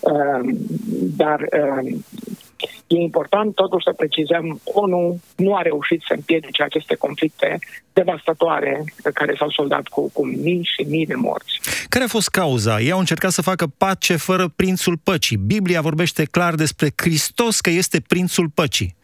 Uh, 0.00 0.40
dar 1.16 1.40
uh, 1.40 1.96
E 2.88 2.96
important 2.96 3.54
totuși 3.54 3.84
să 3.84 3.92
precizăm, 3.92 4.60
ONU 4.64 5.20
nu 5.36 5.54
a 5.54 5.62
reușit 5.62 6.02
să 6.06 6.12
împiedice 6.14 6.62
aceste 6.62 6.94
conflicte 6.94 7.58
devastatoare 7.92 8.84
care 9.14 9.34
s-au 9.38 9.50
soldat 9.50 9.88
cu, 9.88 10.10
cu 10.12 10.26
mii 10.26 10.68
și 10.76 10.82
mii 10.88 11.06
de 11.06 11.14
morți. 11.14 11.60
Care 11.88 12.04
a 12.04 12.08
fost 12.08 12.28
cauza? 12.28 12.80
Ei 12.80 12.90
au 12.90 12.98
încercat 12.98 13.30
să 13.30 13.42
facă 13.42 13.66
pace 13.66 14.16
fără 14.16 14.48
prințul 14.56 14.96
păcii. 14.96 15.36
Biblia 15.36 15.80
vorbește 15.80 16.24
clar 16.24 16.54
despre 16.54 16.92
Hristos 16.96 17.60
că 17.60 17.70
este 17.70 18.00
prințul 18.00 18.48
păcii. 18.48 18.96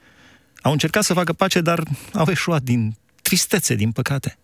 Au 0.62 0.73
încercat 0.73 1.02
să 1.02 1.14
facă 1.14 1.32
pace, 1.32 1.61
dar 1.61 1.82
au 2.12 2.26
eșuat 2.28 2.62
din 2.62 2.94
tristețe, 3.23 3.75
din 3.75 3.90
păcate. 3.90 4.38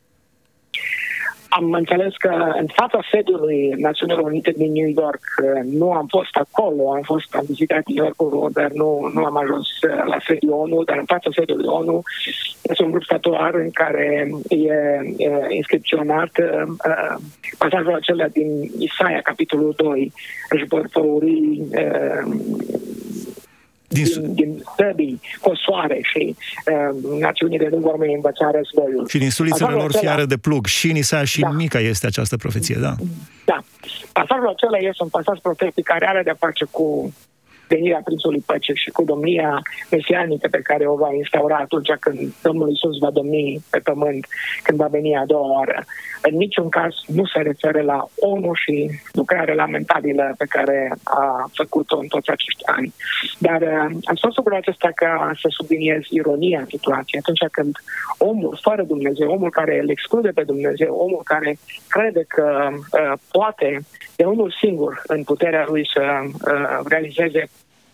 Am 1.50 1.73
înțeles 1.73 2.14
că 2.16 2.52
în 2.61 2.66
fața 2.66 3.00
sediului 3.12 3.75
Națiunilor 3.76 4.25
Unite 4.25 4.50
din 4.50 4.73
New 4.73 4.92
York 4.97 5.25
nu 5.64 5.92
am 5.92 6.07
fost 6.07 6.35
acolo, 6.37 6.92
am 6.92 7.02
fost, 7.02 7.35
am 7.35 7.45
vizitat 7.47 7.83
New 7.87 8.04
York, 8.04 8.52
dar 8.52 8.71
nu, 8.71 9.11
nu 9.14 9.25
am 9.25 9.37
ajuns 9.37 9.66
la 10.07 10.19
sediul 10.26 10.52
ONU, 10.52 10.85
dar 10.85 10.99
în 10.99 11.04
fața 11.04 11.30
sediului 11.35 11.66
ONU 11.66 12.02
este 12.62 12.83
un 12.83 12.90
grup 12.90 13.02
statuar 13.02 13.54
în 13.54 13.71
care 13.71 14.30
e, 14.49 14.57
e 15.16 15.54
inscripționat 15.54 16.30
uh, 16.38 16.73
pasajul 17.59 17.95
acela 17.95 18.28
din 18.28 18.71
Isaia, 18.78 19.21
capitolul 19.21 19.75
2, 19.76 20.12
își 20.49 20.64
vor 20.64 20.87
făuri 20.90 21.61
uh, 21.71 22.23
din, 23.93 24.05
din, 24.05 24.35
din 24.35 24.63
săbii, 24.77 25.21
cosoare 25.41 25.99
și 26.03 26.37
uh, 26.37 27.19
națiunile 27.21 27.69
nu 27.69 27.79
vor 27.79 27.97
mai 27.97 28.13
învăța 28.15 28.51
războiul. 28.51 29.09
Și 29.09 29.19
din 29.19 29.31
sulițele 29.31 29.73
lor 29.73 29.93
fiare 29.93 30.25
de 30.25 30.37
plug. 30.37 30.67
Și 30.67 30.93
Nisa 30.93 31.25
și 31.25 31.41
da. 31.41 31.49
Mica 31.49 31.79
este 31.79 32.07
această 32.07 32.37
profeție, 32.37 32.77
da? 32.81 32.95
Da. 33.45 33.59
Pasajul 34.13 34.49
acela 34.49 34.79
este 34.79 35.03
un 35.03 35.09
pasaj 35.09 35.39
profetic 35.39 35.85
care 35.85 36.07
are 36.09 36.23
de-a 36.23 36.37
face 36.39 36.65
cu 36.71 37.15
venirea 37.75 38.00
Prințului 38.05 38.43
Păcii 38.47 38.83
și 38.83 38.91
cu 38.91 39.03
domnia 39.05 39.62
mesianică 39.91 40.49
pe 40.50 40.67
care 40.69 40.85
o 40.87 40.95
va 40.95 41.11
instaura 41.15 41.57
atunci 41.57 41.93
când 42.00 42.19
Domnul 42.43 42.71
Isus 42.71 42.99
va 42.99 43.11
domni 43.11 43.65
pe 43.71 43.79
pământ, 43.79 44.27
când 44.62 44.79
va 44.79 44.87
veni 44.87 45.17
a 45.17 45.25
doua 45.27 45.49
oară. 45.57 45.85
În 46.23 46.35
niciun 46.37 46.69
caz 46.69 46.93
nu 47.07 47.25
se 47.33 47.41
referă 47.41 47.81
la 47.83 47.99
ONU 48.31 48.53
și 48.55 48.75
lucrarea 49.12 49.55
lamentabilă 49.55 50.35
pe 50.39 50.45
care 50.49 50.79
a 51.05 51.50
făcut-o 51.53 51.97
în 51.99 52.07
toți 52.07 52.31
acești 52.31 52.65
ani. 52.77 52.95
Dar 53.39 53.61
uh, 53.62 53.87
am 54.11 54.17
spus 54.21 54.37
lucrul 54.37 54.57
acesta 54.57 54.91
ca 54.95 55.31
să 55.41 55.49
subliniez 55.50 56.00
ironia 56.09 56.65
situației 56.69 57.21
atunci 57.21 57.53
când 57.53 57.75
omul 58.19 58.59
fără 58.62 58.83
Dumnezeu, 58.83 59.31
omul 59.31 59.50
care 59.50 59.79
îl 59.83 59.91
exclude 59.91 60.31
pe 60.35 60.43
Dumnezeu, 60.43 60.95
omul 60.95 61.23
care 61.25 61.59
crede 61.89 62.25
că 62.29 62.69
uh, 62.73 63.12
poate 63.31 63.81
de 64.21 64.27
unul 64.27 64.55
singur 64.61 65.03
în 65.07 65.23
puterea 65.23 65.65
lui 65.69 65.91
să 65.95 66.03
uh, 66.23 66.81
realizeze 66.89 67.43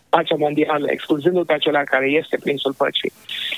pacea 0.09 0.37
mondială, 0.39 0.87
excluzându-l 0.91 1.45
pe 1.45 1.53
acela 1.53 1.83
care 1.85 2.07
este 2.07 2.37
prințul 2.43 2.73
păcii. 2.73 3.13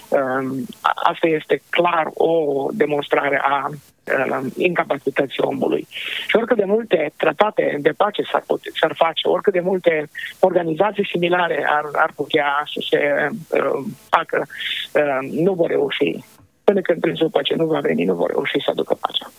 Um, 0.09 0.67
asta 1.11 1.27
este 1.27 1.63
clar 1.71 2.07
o 2.15 2.33
demonstrare 2.73 3.41
a 3.43 3.69
um, 3.69 4.53
incapacității 4.57 5.43
omului. 5.43 5.87
Și 6.29 6.37
oricât 6.37 6.57
de 6.57 6.65
multe 6.65 7.13
tratate 7.17 7.79
de 7.81 7.93
pace 7.97 8.23
s-ar, 8.31 8.43
pute, 8.47 8.71
s-ar 8.81 8.95
face, 8.97 9.29
oricât 9.29 9.53
de 9.53 9.61
multe 9.71 10.11
organizații 10.39 11.09
similare 11.13 11.67
ar, 11.69 11.85
ar 11.93 12.13
putea 12.17 12.51
să 12.73 12.81
se 12.91 13.29
uh, 13.31 13.85
facă, 14.09 14.47
uh, 14.93 15.31
nu 15.31 15.53
vor 15.53 15.69
reuși. 15.69 16.25
Până 16.65 16.81
când 16.81 17.01
prințul 17.01 17.31
pace 17.31 17.55
nu 17.55 17.67
va 17.67 17.81
veni, 17.81 18.05
nu 18.05 18.15
vor 18.15 18.31
reuși 18.31 18.65
să 18.65 18.71
aducă 18.71 18.95
pacea. 19.01 19.31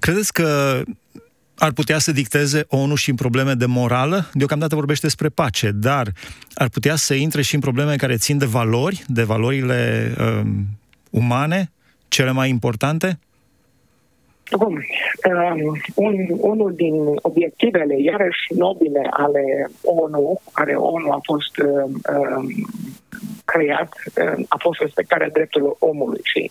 Credeți 0.00 0.32
că 0.32 0.80
ar 1.60 1.72
putea 1.72 1.98
să 1.98 2.12
dicteze 2.12 2.64
ONU 2.68 2.94
și 2.94 3.10
în 3.10 3.16
probleme 3.16 3.52
de 3.52 3.66
morală? 3.66 4.30
Deocamdată 4.32 4.74
vorbește 4.74 5.06
despre 5.06 5.28
pace, 5.28 5.70
dar 5.70 6.06
ar 6.54 6.68
putea 6.68 6.96
să 6.96 7.14
intre 7.14 7.42
și 7.42 7.54
în 7.54 7.60
probleme 7.60 7.96
care 7.96 8.16
țin 8.16 8.38
de 8.38 8.44
valori, 8.44 9.04
de 9.06 9.22
valorile 9.22 10.12
um, 10.20 10.66
umane, 11.10 11.70
cele 12.08 12.30
mai 12.30 12.48
importante? 12.48 13.18
Bun. 14.58 14.72
Um, 14.72 15.80
un, 15.94 16.26
unul 16.36 16.72
din 16.74 16.94
obiectivele, 17.22 18.02
iarăși 18.02 18.54
nobile 18.56 19.06
ale 19.10 19.70
ONU, 19.82 20.40
care 20.52 20.74
ONU 20.74 21.10
a 21.10 21.18
fost 21.22 21.58
um, 21.58 22.00
um 22.36 22.46
creat 23.44 23.92
a 24.48 24.56
fost 24.58 24.80
respectarea 24.80 25.28
drepturilor 25.28 25.76
omului 25.78 26.20
și 26.22 26.50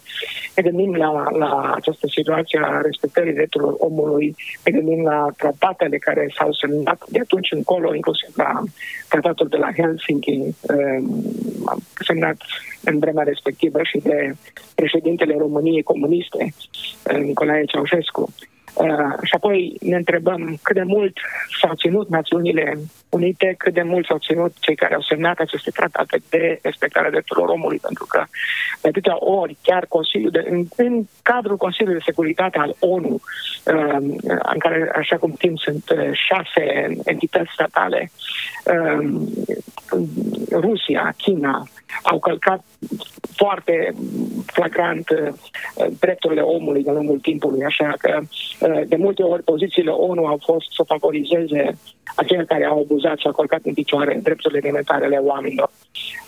ne 0.55 0.61
gândim 0.63 0.95
la, 0.95 1.11
la 1.37 1.73
această 1.75 2.07
situație 2.09 2.59
a 2.63 2.81
respectării 2.81 3.33
drepturilor 3.33 3.75
omului, 3.77 4.35
ne 4.63 4.71
gândim 4.71 5.03
la 5.03 5.27
tratatele 5.37 5.97
care 5.97 6.33
s-au 6.37 6.53
semnat 6.53 7.03
de 7.09 7.19
atunci 7.19 7.51
încolo, 7.51 7.95
inclusiv 7.95 8.29
la 8.35 8.63
tratatul 9.09 9.47
de 9.47 9.57
la 9.57 9.71
Helsinki, 9.77 10.39
um, 10.61 11.83
semnat 11.99 12.37
în 12.83 12.99
vremea 12.99 13.23
respectivă 13.23 13.79
și 13.83 13.97
de 13.97 14.35
președintele 14.75 15.35
României 15.37 15.83
comuniste, 15.83 16.53
Nicolae 17.21 17.63
Ceaușescu. 17.65 18.33
Uh, 18.73 19.13
și 19.23 19.33
apoi 19.35 19.77
ne 19.81 19.95
întrebăm 19.95 20.59
cât 20.61 20.75
de 20.75 20.83
mult 20.83 21.17
s-au 21.61 21.73
ținut 21.75 22.09
Națiunile 22.09 22.77
Unite, 23.09 23.55
cât 23.57 23.73
de 23.73 23.81
mult 23.81 24.05
s-au 24.05 24.17
ținut 24.17 24.53
cei 24.59 24.75
care 24.75 24.93
au 24.93 25.01
semnat 25.01 25.39
aceste 25.39 25.71
tratate 25.71 26.21
de 26.29 26.59
respectarea 26.61 27.09
drepturilor 27.09 27.49
omului, 27.49 27.79
pentru 27.81 28.05
că 28.09 28.23
de 28.81 28.87
atâtea 28.87 29.15
ori 29.19 29.57
chiar 29.61 29.85
Consiliul 29.85 30.31
de, 30.31 30.45
în, 30.49 30.65
în 30.75 31.03
cadrul 31.21 31.57
Consiliului 31.57 31.99
de 31.99 32.05
Securitate 32.05 32.57
al 32.57 32.75
ONU, 32.79 33.13
uh, 33.13 33.97
în 34.53 34.59
care, 34.59 34.91
așa 34.95 35.17
cum 35.17 35.33
știm, 35.35 35.55
sunt 35.55 35.89
uh, 35.89 36.09
șase 36.27 36.95
entități 37.03 37.51
statale, 37.53 38.11
Rusia, 40.51 41.13
China, 41.17 41.67
au 42.03 42.19
călcat 42.19 42.63
foarte 43.35 43.93
flagrant 44.45 45.09
uh, 45.09 45.33
drepturile 45.99 46.41
omului 46.41 46.83
de 46.83 46.91
lungul 46.91 47.19
timpului, 47.19 47.63
așa 47.63 47.93
că 47.97 48.19
uh, 48.19 48.81
de 48.87 48.95
multe 48.95 49.23
ori 49.23 49.43
pozițiile 49.43 49.91
ONU 49.91 50.25
au 50.25 50.39
fost 50.45 50.67
să 50.75 50.83
favorizeze 50.87 51.77
acei 52.15 52.45
care 52.45 52.65
au 52.65 52.79
abuzat 52.79 52.98
și 52.99 53.25
au 53.25 53.31
călcat 53.31 53.59
în 53.63 53.73
picioare 53.73 54.19
drepturile 54.23 54.59
elementare 54.63 55.05
ale 55.05 55.17
oamenilor. 55.17 55.69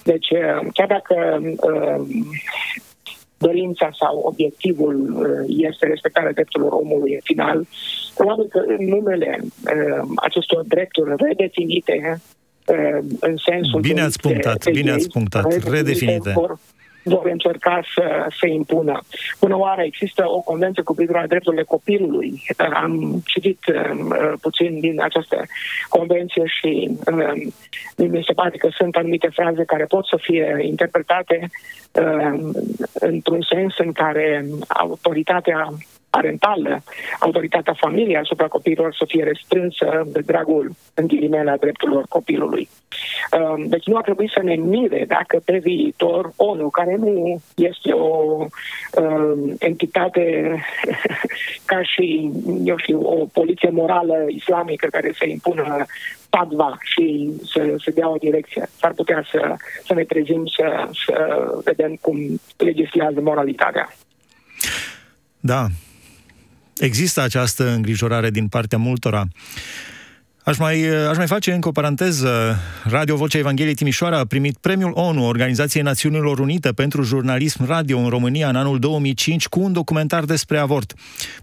Deci, 0.04 0.30
uh, 0.30 0.68
chiar 0.74 0.88
dacă 0.88 1.42
dorința 3.38 3.90
sau 4.00 4.18
obiectivul 4.18 4.96
este 5.48 5.86
respectarea 5.86 6.32
drepturilor 6.32 6.72
omului 6.72 7.14
în 7.14 7.20
final, 7.24 7.68
probabil 8.16 8.46
că 8.50 8.64
în 8.68 8.86
numele 8.86 9.40
acestor 10.16 10.64
drepturi 10.68 11.14
redefinite 11.18 12.22
în 13.20 13.36
sensul... 13.38 13.80
Bine 13.80 14.02
ați 14.02 14.20
punctat, 14.20 14.64
de, 14.64 14.72
bine 14.72 14.92
ați 14.92 15.10
punctat, 15.10 15.70
redefinite. 15.70 16.32
Vor, 16.34 16.60
vor 17.04 17.26
încerca 17.26 17.82
să 17.96 18.28
se 18.40 18.48
impună. 18.48 19.00
Până 19.40 19.58
oară 19.58 19.82
există 19.82 20.24
o 20.28 20.40
convenție 20.40 20.84
cu 20.84 20.94
privire 20.94 21.20
la 21.20 21.28
drepturile 21.28 21.64
copilului. 21.64 22.42
Am 22.74 23.22
citit 23.26 23.60
um, 23.66 24.16
puțin 24.42 24.80
din 24.80 25.02
această 25.02 25.46
convenție 25.90 26.44
și 26.46 26.98
um, 27.12 27.54
mi 27.96 28.24
se 28.28 28.34
pare 28.34 28.58
că 28.58 28.70
sunt 28.72 28.96
anumite 28.96 29.28
fraze 29.28 29.64
care 29.64 29.86
pot 29.86 30.06
să 30.06 30.18
fie 30.22 30.58
interpretate 30.62 31.50
um, 31.92 32.52
într-un 32.94 33.42
sens 33.50 33.78
în 33.78 33.92
care 33.92 34.46
autoritatea 34.68 35.68
parentală, 36.12 36.84
autoritatea 37.20 37.74
familiei 37.74 38.18
asupra 38.18 38.48
copiilor 38.48 38.96
să 38.96 39.06
fie 39.08 39.24
restrânsă 39.24 40.04
de 40.06 40.20
dragul, 40.20 40.72
în 40.94 41.08
ghilimele, 41.08 41.50
a 41.50 41.58
drepturilor 41.58 42.06
copilului. 42.10 42.70
Um, 43.40 43.68
deci 43.68 43.86
nu 43.86 43.96
ar 43.96 44.04
trebui 44.04 44.32
să 44.34 44.42
ne 44.44 44.56
mire 44.56 45.06
dacă 45.08 45.42
pe 45.46 45.58
viitor 45.58 46.32
ONU, 46.36 46.70
care 46.70 46.96
nu 46.96 47.42
este 47.56 47.92
o 47.92 48.46
um, 48.96 49.56
entitate 49.60 50.56
ca 51.72 51.82
și, 51.84 52.32
eu 52.64 52.78
știu, 52.78 53.02
o 53.02 53.26
poliție 53.34 53.70
morală 53.70 54.26
islamică 54.28 54.88
care 54.92 55.12
să 55.18 55.26
impună 55.26 55.86
padva 56.30 56.78
și 56.82 57.32
să, 57.46 57.76
să 57.84 57.92
dea 57.92 58.10
o 58.10 58.16
direcție. 58.16 58.70
S-ar 58.80 58.94
putea 58.94 59.24
să, 59.32 59.56
să 59.86 59.94
ne 59.94 60.04
trezim 60.04 60.46
să, 60.46 60.90
să 61.06 61.46
vedem 61.64 61.98
cum 62.02 62.42
legislează 62.58 63.22
moralitatea. 63.22 63.90
Da, 65.40 65.66
Există 66.82 67.22
această 67.22 67.74
îngrijorare 67.74 68.30
din 68.30 68.48
partea 68.48 68.78
multora. 68.78 69.28
Aș 70.44 70.58
mai, 70.58 70.88
aș 71.10 71.18
mai 71.18 71.28
face 71.28 71.52
încă 71.52 71.68
o 71.68 71.72
paranteză. 71.72 72.60
Radio 72.84 73.16
Vocea 73.16 73.38
Evangheliei 73.38 73.76
Timișoara 73.76 74.18
a 74.18 74.26
primit 74.26 74.58
premiul 74.58 74.92
ONU, 74.94 75.26
Organizației 75.26 75.84
Națiunilor 75.84 76.40
Unite 76.40 76.70
pentru 76.70 77.04
jurnalism 77.04 77.66
radio 77.66 78.00
în 78.00 78.10
România 78.10 78.50
în 78.50 78.56
anul 78.56 78.80
2005 78.80 79.48
cu 79.48 79.60
un 79.60 79.74
documentar 79.74 80.24
despre 80.24 80.58
avort. 80.58 80.94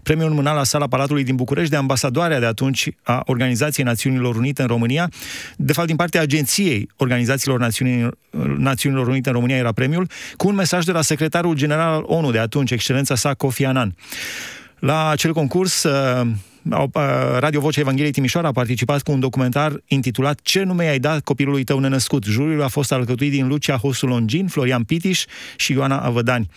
Premiul 0.03 0.29
mâna 0.29 0.53
la 0.53 0.63
sala 0.63 0.87
Palatului 0.87 1.23
din 1.23 1.35
București 1.35 1.71
de 1.71 1.77
ambasadoarea 1.77 2.39
de 2.39 2.45
atunci 2.45 2.89
a 3.03 3.21
Organizației 3.25 3.85
Națiunilor 3.85 4.35
Unite 4.35 4.61
în 4.61 4.67
România. 4.67 5.09
De 5.55 5.73
fapt, 5.73 5.87
din 5.87 5.95
partea 5.95 6.21
Agenției 6.21 6.89
Organizațiilor 6.95 7.59
Națiunilor, 7.59 8.17
Națiunilor 8.57 9.07
Unite 9.07 9.29
în 9.29 9.35
România 9.35 9.57
era 9.57 9.71
premiul, 9.71 10.09
cu 10.37 10.47
un 10.47 10.55
mesaj 10.55 10.85
de 10.85 10.91
la 10.91 11.01
secretarul 11.01 11.55
general 11.55 11.93
al 11.93 12.03
ONU 12.05 12.31
de 12.31 12.39
atunci, 12.39 12.71
excelența 12.71 13.15
sa 13.15 13.33
Kofi 13.33 13.65
Annan. 13.65 13.95
La 14.79 15.09
acel 15.09 15.33
concurs, 15.33 15.83
uh, 15.83 16.27
uh, 16.71 16.91
Radio 17.39 17.59
Vocea 17.59 17.79
Evangheliei 17.79 18.11
Timișoara 18.11 18.47
a 18.47 18.51
participat 18.51 19.01
cu 19.01 19.11
un 19.11 19.19
documentar 19.19 19.83
intitulat 19.87 20.39
Ce 20.41 20.63
nume 20.63 20.87
ai 20.87 20.99
dat 20.99 21.23
copilului 21.23 21.63
tău 21.63 21.79
nenăscut? 21.79 22.23
Juriul 22.23 22.63
a 22.63 22.67
fost 22.67 22.91
alcătuit 22.91 23.31
din 23.31 23.47
Lucia 23.47 23.77
Hosu 23.77 24.05
Longin, 24.05 24.47
Florian 24.47 24.83
Pitiș 24.83 25.25
și 25.55 25.71
Ioana 25.71 25.99
Avădani. 25.99 26.49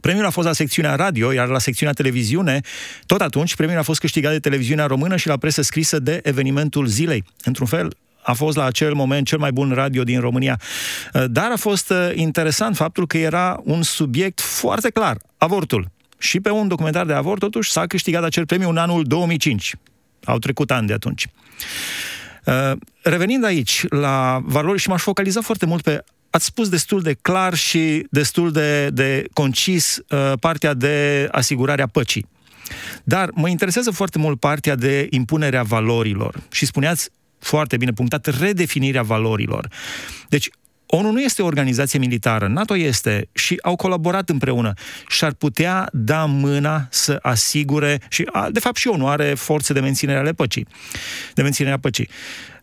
Premiul 0.00 0.26
a 0.26 0.30
fost 0.30 0.46
la 0.46 0.52
secțiunea 0.52 0.94
radio, 0.94 1.32
iar 1.32 1.48
la 1.48 1.58
secțiunea 1.58 1.94
televiziune, 1.94 2.60
tot 3.06 3.20
atunci, 3.20 3.56
premiul 3.56 3.78
a 3.78 3.82
fost 3.82 4.00
câștigat 4.00 4.32
de 4.32 4.38
televiziunea 4.38 4.86
română 4.86 5.16
și 5.16 5.26
la 5.26 5.36
presă 5.36 5.62
scrisă 5.62 5.98
de 5.98 6.20
evenimentul 6.22 6.86
zilei. 6.86 7.24
Într-un 7.44 7.66
fel, 7.66 7.96
a 8.22 8.32
fost 8.32 8.56
la 8.56 8.64
acel 8.64 8.94
moment 8.94 9.26
cel 9.26 9.38
mai 9.38 9.52
bun 9.52 9.70
radio 9.70 10.04
din 10.04 10.20
România. 10.20 10.60
Uh, 11.14 11.24
dar 11.28 11.50
a 11.50 11.56
fost 11.56 11.92
interesant 12.14 12.76
faptul 12.76 13.06
că 13.06 13.18
era 13.18 13.60
un 13.64 13.82
subiect 13.82 14.40
foarte 14.40 14.90
clar, 14.90 15.16
avortul 15.36 15.94
și 16.18 16.40
pe 16.40 16.50
un 16.50 16.68
documentar 16.68 17.06
de 17.06 17.12
avort, 17.12 17.40
totuși, 17.40 17.70
s-a 17.70 17.86
câștigat 17.86 18.24
acel 18.24 18.46
premiu 18.46 18.68
în 18.68 18.76
anul 18.76 19.04
2005. 19.04 19.74
Au 20.24 20.38
trecut 20.38 20.70
ani 20.70 20.86
de 20.86 20.92
atunci. 20.92 21.26
Uh, 22.44 22.72
revenind 23.02 23.44
aici 23.44 23.84
la 23.88 24.40
valori 24.44 24.78
și 24.78 24.88
m-aș 24.88 25.02
focaliza 25.02 25.40
foarte 25.40 25.66
mult 25.66 25.82
pe 25.82 26.04
ați 26.30 26.44
spus 26.44 26.68
destul 26.68 27.00
de 27.00 27.16
clar 27.22 27.54
și 27.54 28.06
destul 28.10 28.52
de, 28.52 28.88
de 28.88 29.24
concis 29.32 29.98
uh, 30.08 30.32
partea 30.40 30.74
de 30.74 31.28
asigurarea 31.30 31.86
păcii. 31.86 32.26
Dar 33.04 33.30
mă 33.34 33.48
interesează 33.48 33.90
foarte 33.90 34.18
mult 34.18 34.40
partea 34.40 34.74
de 34.74 35.06
impunerea 35.10 35.62
valorilor. 35.62 36.42
Și 36.50 36.66
spuneați 36.66 37.10
foarte 37.38 37.76
bine 37.76 37.92
punctat, 37.92 38.38
redefinirea 38.38 39.02
valorilor. 39.02 39.68
Deci, 40.28 40.50
ONU 40.86 41.10
nu 41.10 41.20
este 41.20 41.42
o 41.42 41.46
organizație 41.46 41.98
militară, 41.98 42.46
NATO 42.46 42.76
este 42.76 43.28
și 43.32 43.58
au 43.62 43.76
colaborat 43.76 44.28
împreună 44.28 44.72
și 45.08 45.24
ar 45.24 45.32
putea 45.32 45.88
da 45.92 46.24
mâna 46.24 46.86
să 46.90 47.18
asigure 47.22 48.00
și 48.08 48.24
de 48.50 48.60
fapt 48.60 48.76
și 48.76 48.88
ONU 48.88 49.08
are 49.08 49.34
forțe 49.34 49.72
de 49.72 49.80
menținere 49.80 50.18
ale 50.18 50.32
păcii, 50.32 50.66
de 51.34 51.42
menținerea 51.42 51.78
păcii. 51.78 52.08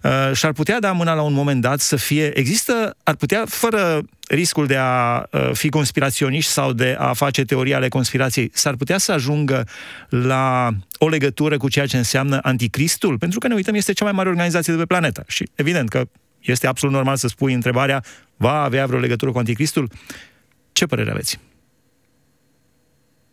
Uh, 0.03 0.35
și 0.35 0.45
ar 0.45 0.51
putea 0.51 0.79
da 0.79 0.91
mâna 0.91 1.13
la 1.13 1.21
un 1.21 1.33
moment 1.33 1.61
dat 1.61 1.79
să 1.79 1.95
fie, 1.95 2.37
există, 2.37 2.95
ar 3.03 3.15
putea, 3.15 3.43
fără 3.47 4.01
riscul 4.27 4.65
de 4.67 4.75
a 4.75 5.23
uh, 5.31 5.49
fi 5.53 5.69
conspiraționiști 5.69 6.51
sau 6.51 6.73
de 6.73 6.95
a 6.99 7.13
face 7.13 7.43
teorii 7.43 7.73
ale 7.73 7.87
conspirației, 7.87 8.51
s-ar 8.53 8.75
putea 8.75 8.97
să 8.97 9.11
ajungă 9.11 9.67
la 10.09 10.69
o 10.97 11.07
legătură 11.07 11.57
cu 11.57 11.69
ceea 11.69 11.85
ce 11.85 11.97
înseamnă 11.97 12.39
anticristul? 12.41 13.17
Pentru 13.17 13.39
că 13.39 13.47
ne 13.47 13.53
uităm, 13.53 13.75
este 13.75 13.93
cea 13.93 14.03
mai 14.03 14.13
mare 14.13 14.29
organizație 14.29 14.73
de 14.73 14.79
pe 14.79 14.85
planetă 14.85 15.23
și 15.27 15.49
evident 15.55 15.89
că 15.89 16.05
este 16.43 16.67
absolut 16.67 16.95
normal 16.95 17.15
să 17.15 17.27
spui 17.27 17.53
întrebarea, 17.53 18.03
va 18.35 18.61
avea 18.61 18.85
vreo 18.85 18.99
legătură 18.99 19.31
cu 19.31 19.37
anticristul? 19.37 19.89
Ce 20.71 20.85
părere 20.85 21.11
aveți? 21.11 21.39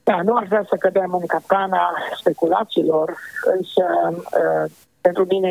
Da, 0.03 0.23
nu 0.23 0.37
aș 0.37 0.47
vrea 0.49 0.65
să 0.69 0.77
cădem 0.77 1.13
în 1.21 1.27
capcana 1.27 1.93
speculațiilor, 2.21 3.17
însă 3.57 3.85
uh, 4.13 4.71
pentru 5.01 5.25
mine 5.29 5.51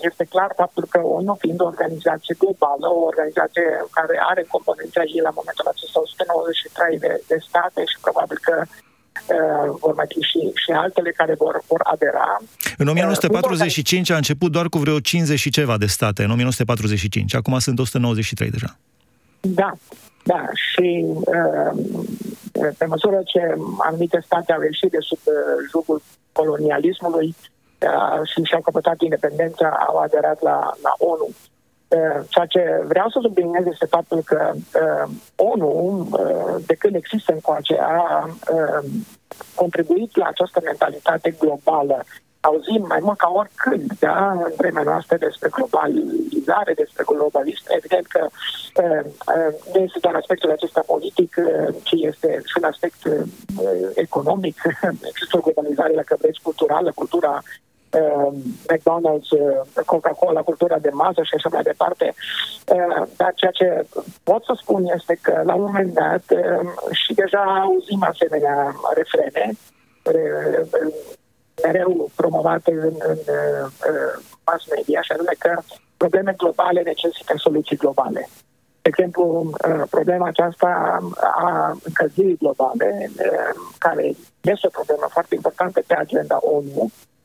este 0.00 0.24
clar 0.24 0.50
faptul 0.56 0.84
că 0.90 0.98
ONU, 0.98 1.34
fiind 1.34 1.60
o 1.60 1.70
organizație 1.72 2.34
globală, 2.38 2.86
o 2.88 3.06
organizație 3.10 3.66
care 3.90 4.14
are 4.30 4.42
componența 4.54 5.02
ei 5.02 5.26
la 5.28 5.36
momentul 5.38 5.66
acesta 5.72 6.00
193 6.00 6.98
de, 6.98 7.22
de 7.28 7.36
state 7.48 7.82
și 7.84 7.98
probabil 8.00 8.38
că 8.42 8.54
uh, 8.62 8.95
vor 9.80 9.94
mai 9.94 10.04
fi 10.08 10.20
și, 10.20 10.38
și 10.64 10.70
altele 10.70 11.10
care 11.10 11.34
vor, 11.38 11.62
vor 11.66 11.80
adera. 11.84 12.36
În 12.78 12.88
1945 12.88 14.08
uh, 14.08 14.14
a 14.14 14.16
început 14.16 14.52
doar 14.52 14.68
cu 14.68 14.78
vreo 14.78 15.00
50 15.00 15.38
și 15.38 15.50
ceva 15.50 15.76
de 15.78 15.86
state, 15.86 16.22
în 16.22 16.30
1945. 16.30 17.34
Acum 17.34 17.58
sunt 17.58 17.78
193 17.78 18.50
deja. 18.50 18.76
Da, 19.40 19.72
da. 20.24 20.44
Și 20.54 21.04
uh, 21.08 21.70
pe 22.78 22.84
măsură 22.84 23.20
ce 23.24 23.40
anumite 23.78 24.22
state 24.24 24.52
au 24.52 24.62
ieșit 24.62 24.90
de 24.90 24.98
sub 25.00 25.18
uh, 25.24 25.34
jugul 25.70 26.02
colonialismului, 26.32 27.34
uh, 27.80 28.28
și 28.30 28.42
și-au 28.42 28.60
căpătat 28.60 29.00
independența, 29.00 29.68
au 29.88 29.96
aderat 29.96 30.42
la, 30.42 30.58
la 30.82 30.92
ONU. 30.98 31.28
Ceea 32.28 32.46
ce 32.46 32.82
vreau 32.86 33.08
să 33.08 33.18
subliniez 33.22 33.66
este 33.66 33.86
faptul 33.86 34.22
că 34.24 34.52
ONU, 35.36 36.08
de 36.66 36.74
când 36.74 36.94
există 36.94 37.32
încoace, 37.32 37.78
a 37.80 38.28
contribuit 39.54 40.16
la 40.16 40.26
această 40.26 40.60
mentalitate 40.64 41.34
globală. 41.38 42.04
Auzim 42.40 42.84
mai 42.88 42.98
mult 43.02 43.18
ca 43.18 43.30
oricând, 43.34 43.92
da, 43.98 44.30
în 44.30 44.52
vremea 44.56 44.82
noastră 44.82 45.16
despre 45.16 45.48
globalizare, 45.48 46.72
despre 46.74 47.04
globalism. 47.06 47.64
Evident 47.68 48.06
că 48.06 48.26
nu 49.72 49.80
este 49.80 49.98
doar 50.00 50.14
aspectul 50.14 50.50
acesta 50.50 50.82
politic, 50.86 51.34
ci 51.82 51.92
este 51.92 52.40
și 52.44 52.56
un 52.58 52.64
aspect 52.64 53.00
economic. 53.94 54.56
Există 55.10 55.36
o 55.36 55.40
globalizare, 55.40 55.92
dacă 55.94 56.16
vreți, 56.20 56.40
culturală, 56.42 56.92
cultura 56.94 57.42
uh, 57.42 57.66
McDonald's, 58.70 59.30
uh, 59.30 59.84
Coca-Cola, 59.86 60.42
cultura 60.42 60.78
de 60.78 60.90
masă 60.92 61.22
și 61.22 61.34
așa 61.36 61.48
mai 61.52 61.62
departe. 61.62 62.14
Uh, 62.74 63.02
dar 63.16 63.32
ceea 63.34 63.50
ce 63.50 63.86
pot 64.22 64.44
să 64.44 64.58
spun 64.62 64.84
este 64.96 65.18
că 65.22 65.42
la 65.44 65.54
un 65.54 65.62
moment 65.62 65.92
dat 65.92 66.24
uh, 66.30 66.68
și 66.90 67.14
deja 67.14 67.42
auzim 67.62 68.02
asemenea 68.02 68.74
refrene 68.94 69.52
uh, 69.52 70.92
mereu 71.62 72.10
promovate 72.14 72.70
în, 72.70 72.94
în 72.98 73.18
uh, 73.26 74.14
mass 74.46 74.66
media, 74.76 75.02
și 75.02 75.12
anume 75.12 75.34
că 75.38 75.60
probleme 75.96 76.34
globale 76.36 76.80
necesită 76.82 77.34
soluții 77.36 77.76
globale. 77.76 78.28
De 78.82 78.92
exemplu, 78.92 79.50
problema 79.90 80.26
aceasta 80.26 80.98
a 81.20 81.76
încălzirii 81.84 82.36
globale, 82.36 83.10
care 83.78 84.14
este 84.40 84.66
o 84.66 84.76
problemă 84.78 85.06
foarte 85.10 85.34
importantă 85.34 85.82
pe 85.86 85.94
agenda 85.94 86.38
ONU, 86.40 86.82
Uh, 86.82 87.15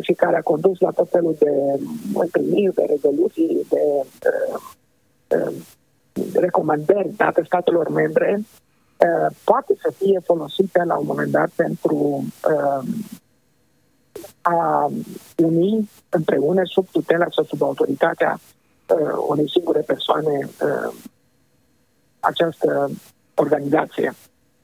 și 0.00 0.12
care 0.12 0.36
a 0.36 0.42
condus 0.42 0.78
la 0.80 0.90
tot 0.90 1.08
felul 1.10 1.36
de 1.38 1.80
întâlniri, 2.14 2.74
de 2.74 2.84
rezoluții, 2.88 3.66
de 3.68 4.06
uh, 4.28 4.60
uh, 5.38 5.54
recomandări 6.34 7.14
date 7.16 7.42
statelor 7.44 7.88
membre, 7.88 8.40
poate 9.44 9.74
să 9.82 9.92
fie 9.96 10.20
folosită 10.24 10.84
la 10.84 10.96
un 10.96 11.06
moment 11.06 11.30
dat 11.30 11.48
pentru 11.48 12.24
a 14.40 14.90
uni 15.36 15.90
împreună 16.08 16.62
sub 16.64 16.88
tutela 16.90 17.26
sau 17.30 17.44
sub 17.44 17.62
autoritatea 17.62 18.40
unei 19.28 19.50
singure 19.50 19.80
persoane 19.80 20.48
această 22.20 22.90
organizație. 23.34 24.14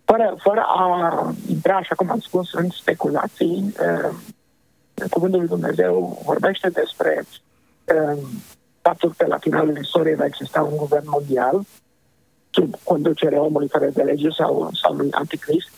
Fără, 0.05 0.37
fără 0.43 0.65
a 0.67 1.35
intra, 1.49 1.77
așa 1.77 1.95
cum 1.95 2.11
am 2.11 2.21
spus, 2.21 2.53
în 2.53 2.69
speculații, 2.69 3.75
Cuvântul 5.11 5.39
lui 5.39 5.49
Dumnezeu 5.49 6.23
vorbește 6.25 6.69
despre 6.69 7.25
uh, 7.85 8.19
faptul 8.81 9.15
că 9.17 9.27
la 9.27 9.39
finalul 9.39 9.77
istoriei 9.77 10.15
va 10.15 10.25
exista 10.25 10.63
un 10.63 10.77
guvern 10.77 11.09
mondial 11.09 11.61
sub 12.51 12.75
conducerea 12.85 13.43
omului 13.43 13.69
fără 13.69 13.87
de 13.87 14.03
lege 14.03 14.29
sau, 14.31 14.71
sau 14.83 14.95
lui 14.95 15.11
Anticrist. 15.11 15.71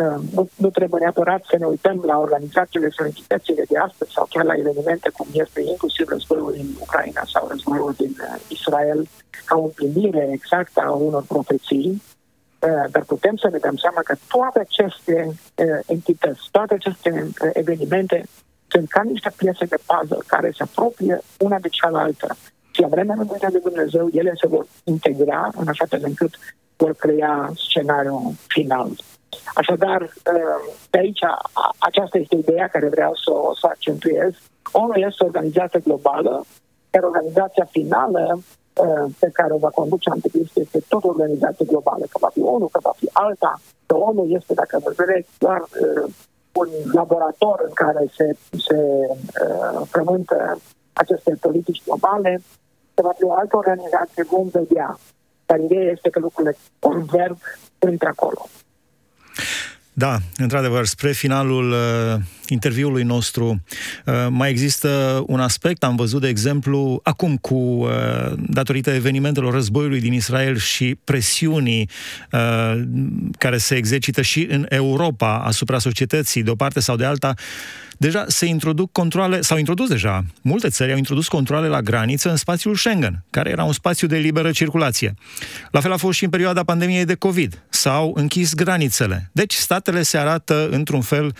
Uh, 0.00 0.22
nu, 0.34 0.48
nu 0.56 0.70
trebuie 0.70 1.00
neapărat 1.00 1.44
să 1.44 1.56
ne 1.58 1.66
uităm 1.66 2.02
la 2.06 2.18
organizațiile 2.18 2.90
sau 2.96 3.06
entitățile 3.06 3.64
de 3.68 3.78
astăzi 3.78 4.12
sau 4.12 4.26
chiar 4.30 4.44
la 4.44 4.54
evenimente 4.56 5.10
cum 5.16 5.26
este 5.32 5.60
inclusiv 5.60 6.08
războiul 6.08 6.52
din 6.52 6.76
Ucraina 6.80 7.22
sau 7.26 7.48
războiul 7.48 7.94
din 7.96 8.16
uh, 8.20 8.40
Israel 8.48 9.08
ca 9.44 9.56
o 9.56 9.62
împlinire 9.62 10.28
exactă 10.32 10.80
a 10.80 10.90
unor 10.90 11.24
profeții, 11.28 11.90
uh, 11.90 12.21
dar 12.90 13.02
putem 13.06 13.36
să 13.36 13.48
ne 13.52 13.58
dăm 13.58 13.76
seama 13.76 14.00
că 14.04 14.14
toate 14.28 14.58
aceste 14.58 15.28
uh, 15.28 15.78
entități, 15.86 16.48
toate 16.50 16.74
aceste 16.74 17.10
uh, 17.10 17.50
evenimente 17.52 18.24
sunt 18.68 18.88
ca 18.88 19.02
niște 19.02 19.32
piese 19.36 19.64
de 19.64 19.78
puzzle 19.86 20.24
care 20.26 20.50
se 20.56 20.62
apropie 20.62 21.20
una 21.38 21.58
de 21.58 21.68
cealaltă. 21.68 22.36
Și 22.70 22.80
la 22.80 22.86
vremea 22.86 23.14
rânduită 23.18 23.48
de 23.50 23.58
Dumnezeu, 23.58 24.08
ele 24.12 24.32
se 24.40 24.46
vor 24.46 24.66
integra 24.84 25.50
în 25.56 25.68
așa 25.68 25.84
fel 25.88 26.00
încât 26.04 26.34
vor 26.76 26.94
crea 26.94 27.52
scenariul 27.54 28.32
final. 28.46 28.88
Așadar, 29.54 30.12
de 30.90 30.98
aici, 30.98 31.20
aceasta 31.78 32.18
este 32.18 32.36
ideea 32.36 32.68
care 32.68 32.88
vreau 32.88 33.12
să 33.14 33.30
o 33.30 33.54
să 33.54 33.66
accentuez. 33.66 34.32
ONU 34.72 34.94
este 34.94 35.22
o 35.22 35.26
organizație 35.26 35.80
globală, 35.80 36.44
iar 36.90 37.02
organizația 37.02 37.64
finală 37.64 38.42
pe 39.18 39.28
care 39.32 39.52
o 39.52 39.58
va 39.58 39.68
conduce 39.68 40.10
Anticrist 40.10 40.56
este 40.56 40.78
tot 40.88 41.04
o 41.04 41.08
organizație 41.08 41.64
globală, 41.64 42.04
că 42.10 42.18
va 42.20 42.30
fi 42.32 42.40
ONU, 42.40 42.66
că 42.66 42.78
va 42.82 42.92
fi 42.96 43.08
alta, 43.12 43.60
că 43.86 43.94
ONU 43.96 44.24
este, 44.24 44.54
dacă 44.54 44.80
vă 44.84 44.92
vedeți, 44.96 45.28
doar 45.38 45.62
un 46.52 46.68
laborator 46.92 47.62
în 47.66 47.72
care 47.74 48.10
se, 48.16 48.36
se 48.66 48.78
uh, 48.78 49.86
frământă 49.90 50.60
aceste 50.92 51.36
politici 51.40 51.82
globale, 51.84 52.42
se 52.94 53.02
va 53.02 53.12
fi 53.16 53.24
o 53.24 53.32
altă 53.32 53.56
organizație, 53.56 54.22
vom 54.30 54.48
vedea. 54.48 54.98
Dar 55.46 55.58
ideea 55.58 55.90
este 55.90 56.10
că 56.10 56.18
lucrurile 56.18 56.56
converg 56.78 57.36
între 57.78 58.08
acolo. 58.08 58.48
Da, 59.92 60.16
într-adevăr, 60.36 60.84
spre 60.84 61.12
finalul 61.12 61.70
uh, 61.70 62.14
interviului 62.52 63.02
nostru 63.02 63.62
uh, 64.04 64.14
mai 64.28 64.50
există 64.50 65.22
un 65.26 65.40
aspect, 65.40 65.84
am 65.84 65.96
văzut, 65.96 66.20
de 66.20 66.28
exemplu, 66.28 67.00
acum 67.02 67.36
cu, 67.36 67.54
uh, 67.54 67.88
datorită 68.36 68.90
evenimentelor 68.90 69.52
războiului 69.52 70.00
din 70.00 70.12
Israel 70.12 70.56
și 70.56 70.98
presiunii 71.04 71.88
uh, 72.32 72.82
care 73.38 73.58
se 73.58 73.74
exercită 73.74 74.22
și 74.22 74.46
în 74.50 74.66
Europa 74.68 75.38
asupra 75.38 75.78
societății, 75.78 76.42
de 76.42 76.50
o 76.50 76.54
parte 76.54 76.80
sau 76.80 76.96
de 76.96 77.04
alta, 77.04 77.34
deja 77.96 78.24
se 78.28 78.46
introduc 78.46 78.92
controle, 78.92 79.40
s-au 79.40 79.58
introdus 79.58 79.88
deja, 79.88 80.24
multe 80.42 80.68
țări 80.68 80.90
au 80.90 80.96
introdus 80.96 81.28
controle 81.28 81.68
la 81.68 81.80
graniță 81.80 82.30
în 82.30 82.36
spațiul 82.36 82.74
Schengen, 82.74 83.24
care 83.30 83.50
era 83.50 83.64
un 83.64 83.72
spațiu 83.72 84.06
de 84.06 84.16
liberă 84.16 84.50
circulație. 84.50 85.14
La 85.70 85.80
fel 85.80 85.92
a 85.92 85.96
fost 85.96 86.18
și 86.18 86.24
în 86.24 86.30
perioada 86.30 86.62
pandemiei 86.62 87.04
de 87.04 87.14
COVID. 87.14 87.62
S-au 87.68 88.12
închis 88.14 88.54
granițele. 88.54 89.30
Deci 89.32 89.54
statele 89.54 90.02
se 90.02 90.18
arată 90.18 90.68
într-un 90.70 91.00
fel 91.00 91.24
uh, 91.24 91.32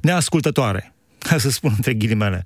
neascultătoare, 0.00 0.94
ca 1.18 1.38
să 1.38 1.50
spun 1.50 1.72
între 1.76 1.94
ghilimele. 1.94 2.44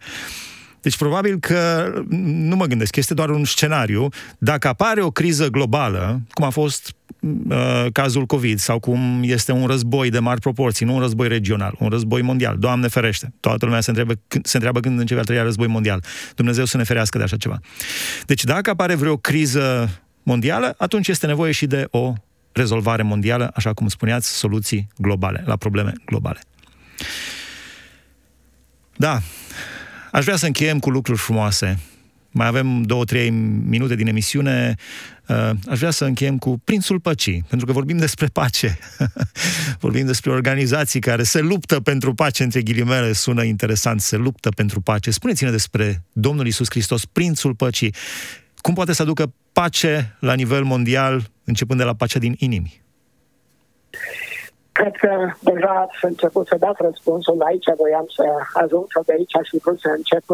Deci 0.83 0.97
probabil 0.97 1.38
că, 1.38 1.93
nu 2.25 2.57
mă 2.57 2.67
gândesc, 2.67 2.97
este 2.97 3.15
doar 3.15 3.31
un 3.31 3.45
scenariu. 3.45 4.09
Dacă 4.38 4.69
apare 4.69 5.03
o 5.03 5.11
criză 5.11 5.49
globală, 5.49 6.23
cum 6.31 6.45
a 6.45 6.51
fost 6.51 6.95
uh, 7.21 7.87
cazul 7.93 8.27
COVID 8.27 8.59
sau 8.59 8.79
cum 8.79 9.21
este 9.25 9.53
un 9.53 9.67
război 9.67 10.11
de 10.11 10.19
mari 10.19 10.41
proporții, 10.41 10.87
nu 10.87 10.95
un 10.95 11.01
război 11.01 11.29
regional, 11.29 11.75
un 11.79 11.88
război 11.88 12.23
mondial. 12.23 12.57
Doamne 12.59 12.88
ferește! 12.88 13.33
Toată 13.41 13.65
lumea 13.65 13.81
se 13.81 13.91
întreabă, 13.91 14.21
se 14.43 14.57
întreabă 14.57 14.81
când 14.81 14.99
începe 14.99 15.19
al 15.19 15.25
treilea 15.25 15.47
război 15.47 15.67
mondial. 15.67 16.05
Dumnezeu 16.35 16.65
să 16.65 16.77
ne 16.77 16.83
ferească 16.83 17.19
de 17.19 17.25
așa 17.25 17.37
ceva. 17.37 17.61
Deci 18.27 18.45
dacă 18.45 18.71
apare 18.71 18.95
vreo 18.95 19.17
criză 19.17 19.88
mondială, 20.23 20.75
atunci 20.79 21.09
este 21.09 21.27
nevoie 21.27 21.53
și 21.53 21.67
de 21.67 21.87
o 21.91 22.12
rezolvare 22.53 23.03
mondială, 23.03 23.51
așa 23.55 23.73
cum 23.73 23.88
spuneați, 23.88 24.37
soluții 24.37 24.88
globale, 24.97 25.43
la 25.47 25.57
probleme 25.57 25.93
globale. 26.05 26.41
Da, 28.97 29.21
aș 30.12 30.25
vrea 30.25 30.37
să 30.37 30.47
încheiem 30.47 30.79
cu 30.79 30.91
lucruri 30.91 31.19
frumoase. 31.19 31.79
mai 32.31 32.47
avem 32.47 32.83
două, 32.83 33.05
trei 33.05 33.31
minute 33.67 33.95
din 33.95 34.07
emisiune. 34.07 34.75
Uh, 35.27 35.51
aș 35.69 35.79
vrea 35.79 35.91
să 35.91 36.05
încheiem 36.05 36.38
cu 36.38 36.61
Prințul 36.65 37.01
Păcii, 37.01 37.45
pentru 37.49 37.67
că 37.67 37.73
vorbim 37.73 37.97
despre 37.97 38.27
pace. 38.27 38.79
vorbim 39.85 40.07
despre 40.07 40.31
organizații 40.31 41.01
care 41.01 41.23
se 41.23 41.41
luptă 41.41 41.81
pentru 41.81 42.15
pace, 42.15 42.43
între 42.43 42.62
ghilimele, 42.62 43.12
sună 43.12 43.43
interesant, 43.43 44.01
se 44.01 44.17
luptă 44.17 44.49
pentru 44.49 44.81
pace. 44.81 45.11
Spuneți-ne 45.11 45.51
despre 45.51 46.03
Domnul 46.12 46.47
Isus 46.47 46.71
Hristos, 46.71 47.05
Prințul 47.05 47.55
Păcii. 47.55 47.95
Cum 48.57 48.75
poate 48.75 48.93
să 48.93 49.03
aducă 49.03 49.33
pace 49.53 50.17
la 50.19 50.35
nivel 50.35 50.62
mondial, 50.65 51.31
începând 51.44 51.78
de 51.78 51.85
la 51.85 51.94
pacea 51.94 52.18
din 52.18 52.35
inimi? 52.38 52.83
Cred 54.72 54.94
că 54.96 55.12
deja 55.40 55.72
ați 55.85 56.05
început 56.05 56.46
să 56.46 56.57
dați 56.59 56.83
răspunsul 56.83 57.42
aici, 57.42 57.64
voiam 57.76 58.07
să 58.16 58.24
ajung 58.62 58.85
sau 58.92 59.02
de 59.07 59.12
aici 59.12 59.37
și 59.48 59.62
vrut 59.62 59.81
să 59.81 59.90
încep. 59.96 60.24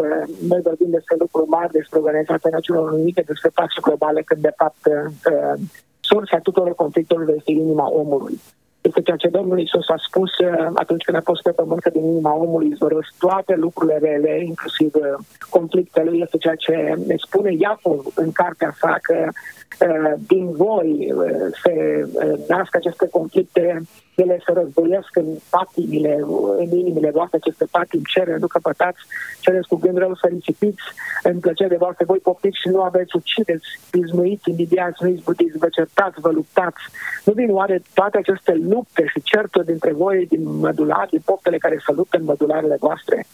Noi 0.51 0.61
vorbim 0.69 0.91
despre 0.91 1.17
lucruri 1.19 1.49
mari, 1.49 1.73
despre 1.73 1.99
Organizația 1.99 2.51
Națiunilor 2.53 2.93
Unite, 2.93 3.23
despre 3.27 3.51
pace 3.55 3.81
globale, 3.83 4.23
când 4.23 4.41
de 4.41 4.55
fapt 4.57 4.83
uh, 4.87 5.55
sursa 6.01 6.39
tuturor 6.39 6.75
conflictelor 6.75 7.29
este 7.37 7.51
inima 7.51 7.87
omului. 7.91 8.41
Este 8.81 9.03
ceea 9.03 9.17
ce 9.17 9.29
Domnul 9.29 9.61
Isus 9.61 9.89
a 9.89 9.95
spus 10.09 10.39
uh, 10.39 10.71
atunci 10.75 11.05
când 11.05 11.17
a 11.17 11.21
fost 11.25 11.43
pe 11.43 11.51
pământ 11.51 11.81
că 11.81 11.91
din 11.91 12.05
inima 12.05 12.35
omului 12.35 12.69
izvorăsc 12.69 13.15
toate 13.19 13.55
lucrurile 13.57 13.99
rele, 13.99 14.45
inclusiv 14.45 14.95
uh, 14.95 15.03
conflictele, 15.51 16.11
este 16.17 16.37
ceea 16.37 16.55
ce 16.55 16.95
ne 17.07 17.15
spune 17.27 17.53
Iacov 17.53 18.07
în 18.15 18.33
cartea 18.33 18.75
sa 18.81 18.97
că 19.03 19.19
uh, 19.29 20.13
din 20.27 20.53
voi 20.53 21.15
se 21.63 22.05
nasc 22.49 22.75
aceste 22.77 23.09
conflicte 23.09 23.83
ele 24.23 24.41
să 24.45 24.53
războiesc 24.55 25.17
în 25.17 25.29
patimile, 25.51 26.15
în 26.59 26.71
inimile 26.71 27.11
voastre 27.11 27.39
aceste 27.41 27.67
patim, 27.71 28.03
cere, 28.13 28.37
nu 28.41 28.47
căpătați, 28.47 29.01
cereți 29.41 29.69
cu 29.69 29.77
gând 29.77 29.99
rău 29.99 30.15
să 30.15 30.27
risipiți 30.31 30.83
în 31.23 31.39
plăcere 31.39 31.77
voastre, 31.77 32.05
voi 32.05 32.19
poftiți 32.19 32.61
și 32.61 32.69
nu 32.69 32.83
aveți, 32.83 33.17
ucideți, 33.17 33.67
izmuiți, 33.93 34.51
invidiați, 34.51 35.03
nu 35.03 35.09
izbutiți, 35.09 35.59
vă 35.59 35.69
certați, 35.69 36.21
vă 36.21 36.31
luptați. 36.31 36.83
Nu 37.25 37.33
vin 37.33 37.51
oare 37.51 37.83
toate 37.95 38.19
aceste 38.19 38.53
lupte 38.69 39.05
și 39.07 39.23
certuri 39.23 39.67
dintre 39.67 39.93
voi 39.93 40.27
din 40.27 40.57
mădulari, 40.59 41.11
din 41.11 41.23
poftele 41.25 41.59
care 41.59 41.83
se 41.87 41.93
luptă 41.93 42.17
în 42.17 42.25
mădularele 42.25 42.77
voastre? 42.81 43.27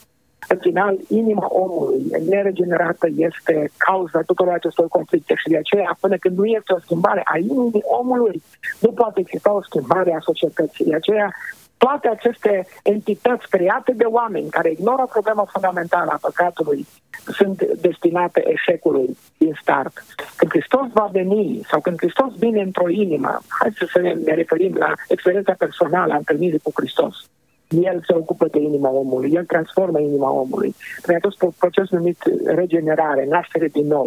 În 0.49 0.59
final, 0.61 0.99
inima 1.09 1.47
omului 1.49 2.05
neregenerată 2.29 3.09
este 3.17 3.71
cauza 3.77 4.23
tuturor 4.23 4.53
acestor 4.53 4.89
conflicte 4.89 5.35
și 5.37 5.49
de 5.49 5.57
aceea, 5.57 5.97
până 6.01 6.17
când 6.17 6.39
nu 6.39 6.45
este 6.45 6.73
o 6.73 6.79
schimbare 6.79 7.23
a 7.25 7.39
inimii 7.39 7.83
omului, 8.01 8.43
nu 8.81 8.93
poate 8.93 9.21
exista 9.21 9.53
o 9.55 9.63
schimbare 9.63 10.13
a 10.15 10.21
societății. 10.21 10.85
De 10.85 10.95
aceea, 10.95 11.35
toate 11.85 12.09
aceste 12.09 12.67
entități 12.83 13.49
create 13.49 13.93
de 13.93 14.05
oameni 14.05 14.51
care 14.51 14.71
ignoră 14.71 15.07
problema 15.11 15.45
fundamentală 15.53 16.11
a 16.11 16.19
păcatului 16.21 16.87
sunt 17.33 17.63
destinate 17.65 18.43
eșecului 18.47 19.17
din 19.39 19.59
start. 19.61 19.93
Când 20.37 20.51
Hristos 20.51 20.87
va 20.93 21.09
veni 21.13 21.61
sau 21.71 21.81
când 21.81 21.99
Hristos 21.99 22.33
vine 22.39 22.61
într-o 22.61 22.89
inimă, 22.89 23.39
hai 23.49 23.73
să 23.93 23.99
ne 24.01 24.35
referim 24.35 24.75
la 24.75 24.93
experiența 25.09 25.55
personală 25.59 26.13
a 26.13 26.17
întâlnirii 26.17 26.59
cu 26.59 26.71
Hristos 26.75 27.15
el 27.69 28.03
se 28.07 28.15
ocupă 28.15 28.47
de 28.51 28.59
inima 28.59 28.91
omului, 28.91 29.33
el 29.33 29.45
transformă 29.45 29.99
inima 29.99 30.31
omului. 30.31 30.75
Prin 31.03 31.15
acest 31.15 31.57
proces 31.59 31.89
numit 31.89 32.19
regenerare, 32.45 33.27
naștere 33.29 33.69
din 33.69 33.87
nou. 33.87 34.07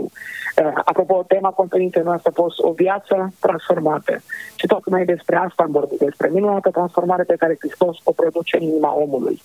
Uh, 0.63 0.71
apropo, 0.85 1.23
tema 1.27 1.49
conferinței 1.49 2.01
noastre 2.03 2.29
a 2.29 2.41
fost 2.41 2.59
o 2.59 2.71
viață 2.71 3.33
transformată. 3.39 4.21
Și 4.55 4.67
tocmai 4.67 5.05
despre 5.05 5.35
asta 5.35 5.63
am 5.63 5.71
vorbit, 5.71 5.99
despre 5.99 6.29
minunată 6.33 6.69
transformare 6.69 7.23
pe 7.23 7.35
care 7.35 7.57
Hristos 7.59 7.97
o 8.03 8.11
produce 8.11 8.57
în 8.57 8.63
inima 8.63 8.95
omului. 8.95 9.41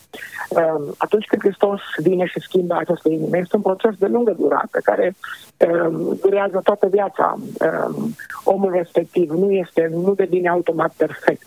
Uh, 0.49 0.93
atunci 0.97 1.27
când 1.27 1.43
Hristos 1.43 1.81
vine 1.97 2.27
și 2.27 2.41
schimbă 2.41 2.75
această 2.79 3.09
inimă, 3.09 3.37
este 3.37 3.57
un 3.57 3.63
proces 3.63 3.95
de 3.99 4.07
lungă 4.07 4.35
durată, 4.39 4.79
care 4.83 5.15
uh, 5.15 6.17
durează 6.21 6.61
toată 6.65 6.87
viața. 6.87 7.37
Uh, 7.39 7.95
omul 8.45 8.73
respectiv 8.73 9.31
nu 9.31 9.51
este, 9.51 9.91
nu 9.93 10.15
devine 10.15 10.49
automat 10.49 10.93
perfect. 10.97 11.47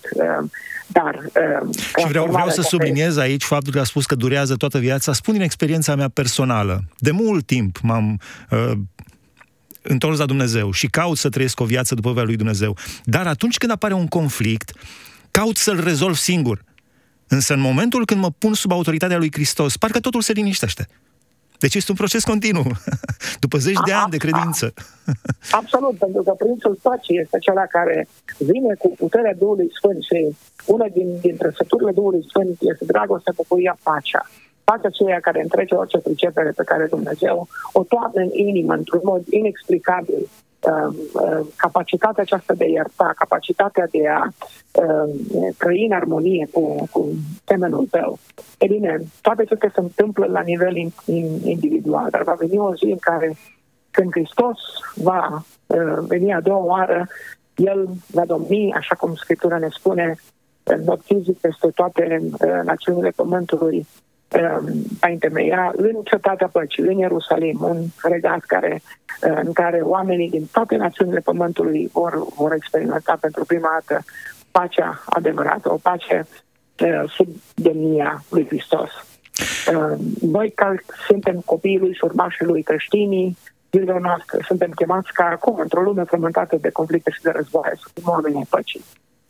Uh, 0.87 0.93
dar, 0.93 1.15
uh, 1.15 1.75
și 1.97 2.07
vreau, 2.07 2.25
vreau 2.25 2.49
să 2.49 2.61
subliniez 2.61 3.17
aici 3.17 3.43
faptul 3.43 3.73
că 3.73 3.79
a 3.79 3.83
spus 3.83 4.05
că 4.05 4.15
durează 4.15 4.55
toată 4.55 4.77
viața. 4.77 5.13
Spun 5.13 5.33
din 5.33 5.43
experiența 5.43 5.95
mea 5.95 6.09
personală. 6.09 6.83
De 6.97 7.11
mult 7.11 7.45
timp 7.45 7.77
m-am 7.81 8.19
uh, 8.49 8.71
întors 9.81 10.17
la 10.17 10.25
Dumnezeu 10.25 10.71
și 10.71 10.87
caut 10.87 11.17
să 11.17 11.29
trăiesc 11.29 11.59
o 11.59 11.65
viață 11.65 11.95
după 11.95 12.11
voia 12.11 12.25
lui 12.25 12.35
Dumnezeu. 12.35 12.77
Dar 13.03 13.27
atunci 13.27 13.57
când 13.57 13.71
apare 13.71 13.93
un 13.93 14.07
conflict, 14.07 14.71
caut 15.31 15.57
să-l 15.57 15.83
rezolv 15.83 16.15
singur. 16.15 16.63
Însă 17.27 17.53
în 17.53 17.59
momentul 17.59 18.05
când 18.05 18.21
mă 18.21 18.31
pun 18.31 18.53
sub 18.53 18.71
autoritatea 18.71 19.17
lui 19.17 19.31
Hristos, 19.31 19.77
parcă 19.77 19.99
totul 19.99 20.21
se 20.21 20.31
liniștește. 20.31 20.87
Deci 21.59 21.75
este 21.75 21.91
un 21.91 21.97
proces 21.97 22.23
continuu, 22.23 22.65
după 23.43 23.57
zeci 23.57 23.85
de 23.85 23.93
ani 23.93 24.11
de 24.11 24.17
credință. 24.17 24.73
Absolut, 25.59 25.95
pentru 25.97 26.23
că 26.23 26.31
Prințul 26.31 26.77
Pacii 26.81 27.19
este 27.19 27.35
acela 27.35 27.65
care 27.65 28.07
vine 28.37 28.73
cu 28.73 28.95
puterea 28.97 29.35
Duhului 29.35 29.71
Sfânt 29.77 30.03
și 30.03 30.35
una 30.65 30.87
din, 30.93 31.19
din 31.21 31.35
trăsăturile 31.37 31.91
Duhului 31.91 32.25
Sfânt 32.29 32.57
este 32.59 32.85
dragostea, 32.85 33.33
bucuria, 33.35 33.77
pacea. 33.83 34.29
Pacea 34.65 34.87
aceea 34.87 35.19
care 35.19 35.41
întrece 35.41 35.75
orice 35.75 35.97
pricepere 35.97 36.51
pe 36.55 36.63
care 36.63 36.85
Dumnezeu 36.85 37.47
o 37.71 37.83
toată 37.83 38.19
în 38.19 38.29
inimă, 38.31 38.73
într-un 38.73 39.01
mod 39.03 39.27
inexplicabil, 39.27 40.29
Um, 40.65 40.95
um, 41.13 41.49
capacitatea 41.55 42.23
aceasta 42.23 42.53
de 42.53 42.63
a 42.63 42.67
ierta, 42.67 43.13
capacitatea 43.15 43.87
de 43.91 44.07
a 44.07 44.27
um, 44.81 45.09
trăi 45.57 45.85
în 45.85 45.91
armonie 45.91 46.47
cu, 46.51 46.87
cu 46.91 47.09
temenul 47.43 47.87
tău. 47.91 48.19
E 48.57 48.67
bine, 48.67 49.01
toate 49.21 49.41
acestea 49.41 49.71
se 49.73 49.79
întâmplă 49.79 50.25
la 50.25 50.41
nivel 50.41 50.75
individual, 51.43 52.07
dar 52.09 52.23
va 52.23 52.33
veni 52.33 52.57
o 52.57 52.75
zi 52.75 52.85
în 52.85 52.97
care, 52.97 53.35
când 53.91 54.11
Hristos 54.11 54.57
va 54.95 55.43
uh, 55.67 55.97
veni 56.07 56.33
a 56.33 56.41
doua 56.41 56.63
oară, 56.63 57.07
El 57.55 57.89
va 58.11 58.25
domni, 58.25 58.73
așa 58.73 58.95
cum 58.95 59.15
Scriptura 59.15 59.57
ne 59.57 59.69
spune, 59.71 60.15
în 60.63 60.81
mod 60.85 61.01
fizic 61.03 61.37
peste 61.37 61.67
toate 61.67 62.19
uh, 62.21 62.61
națiunile 62.63 63.09
Pământului, 63.15 63.87
a 64.99 65.07
întemeia 65.07 65.73
în 65.75 66.01
cetatea 66.03 66.47
păcii, 66.47 66.83
în 66.83 66.97
Ierusalim, 66.97 67.57
un 67.61 67.77
regat 68.03 68.39
care, 68.39 68.81
în 69.19 69.53
care 69.53 69.77
oamenii 69.77 70.29
din 70.29 70.45
toate 70.51 70.75
națiunile 70.75 71.19
Pământului 71.19 71.89
vor, 71.93 72.25
vor 72.35 72.53
experimenta 72.53 73.17
pentru 73.21 73.45
prima 73.45 73.69
dată 73.71 74.03
pacea 74.51 75.03
adevărată, 75.05 75.71
o 75.71 75.77
pace 75.81 76.27
sub 77.07 77.27
demnia 77.55 78.23
lui 78.29 78.45
Hristos. 78.47 78.89
Noi, 80.21 80.51
care 80.55 80.83
suntem 81.07 81.41
copiii 81.45 81.79
lui 81.79 81.93
și 81.93 82.03
urmașii 82.03 82.45
lui 82.45 82.63
creștinii, 82.63 83.37
zilele 83.71 83.99
noastre, 83.99 84.39
suntem 84.45 84.71
chemați 84.71 85.13
ca 85.13 85.23
acum, 85.23 85.59
într-o 85.59 85.81
lume 85.81 86.03
frământată 86.03 86.55
de 86.61 86.69
conflicte 86.69 87.11
și 87.11 87.21
de 87.21 87.31
războaie, 87.35 87.73
să 87.75 87.89
fim 87.93 88.03
oamenii 88.07 88.47
păcii 88.49 88.83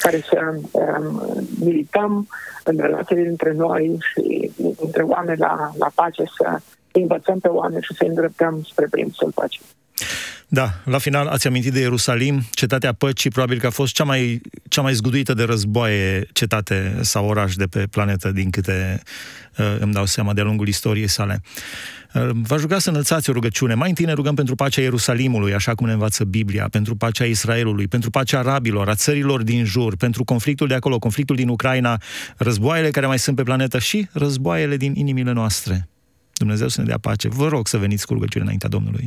care 0.06 0.24
să 0.30 0.40
um, 0.72 1.48
milităm 1.60 2.28
în 2.64 2.78
relațiile 2.78 3.24
dintre 3.24 3.54
noi 3.54 3.98
și 4.00 4.52
dintre 4.82 5.02
oameni 5.02 5.40
la, 5.40 5.72
la 5.78 5.92
pace, 5.96 6.24
să 6.38 6.60
învățăm 6.92 7.40
pe 7.40 7.48
oameni 7.48 7.84
și 7.84 7.94
să 7.94 8.04
îndreptăm 8.08 8.62
spre 8.72 8.88
prințul 8.90 9.32
păcii. 9.36 9.62
Da, 10.48 10.70
la 10.86 10.98
final 10.98 11.28
ați 11.28 11.48
amintit 11.48 11.74
de 11.74 11.80
Ierusalim, 11.80 12.42
cetatea 12.52 12.94
păcii, 12.94 13.30
probabil 13.30 13.60
că 13.60 13.68
a 13.68 13.70
fost 13.70 13.94
cea 13.94 14.04
mai, 14.04 14.42
cea 14.70 14.82
mai 14.82 14.94
zguduită 14.94 15.34
de 15.34 15.44
războaie 15.44 16.28
cetate 16.34 16.98
sau 17.02 17.28
oraș 17.28 17.56
de 17.56 17.66
pe 17.66 17.88
planetă, 17.92 18.32
din 18.32 18.50
câte 18.50 19.02
uh, 19.58 19.76
îmi 19.80 19.94
dau 19.94 20.06
seama 20.06 20.34
de-a 20.34 20.44
lungul 20.44 20.68
istoriei 20.68 21.08
sale. 21.08 21.42
Uh, 22.16 22.30
v-aș 22.48 22.62
ruga 22.62 22.80
să 22.80 22.90
înălțați 22.90 23.30
o 23.30 23.34
rugăciune. 23.34 23.74
Mai 23.74 23.90
întâi 23.90 24.06
ne 24.06 24.14
rugăm 24.14 24.36
pentru 24.36 24.56
pacea 24.56 24.82
Ierusalimului, 24.82 25.54
așa 25.54 25.76
cum 25.76 25.86
ne 25.86 25.94
învață 25.94 26.24
Biblia, 26.24 26.68
pentru 26.72 26.96
pacea 26.96 27.26
Israelului, 27.26 27.88
pentru 27.88 28.10
pacea 28.10 28.40
arabilor, 28.40 28.90
a 28.90 28.96
țărilor 28.96 29.44
din 29.44 29.66
jur, 29.66 29.96
pentru 29.96 30.24
conflictul 30.24 30.68
de 30.68 30.74
acolo, 30.74 31.00
conflictul 31.00 31.36
din 31.36 31.48
Ucraina, 31.48 31.98
războaiele 32.38 32.90
care 32.90 33.06
mai 33.06 33.20
sunt 33.20 33.36
pe 33.36 33.44
planetă 33.44 33.80
și 33.80 34.08
războaiele 34.14 34.78
din 34.78 34.94
inimile 34.96 35.32
noastre. 35.32 35.88
Dumnezeu 36.34 36.68
să 36.68 36.82
ne 36.82 36.88
dea 36.88 36.98
pace. 37.02 37.28
Vă 37.28 37.48
rog 37.48 37.68
să 37.68 37.78
veniți 37.78 38.06
cu 38.06 38.14
rugăciune 38.14 38.44
înaintea 38.44 38.70
Domnului. 38.70 39.06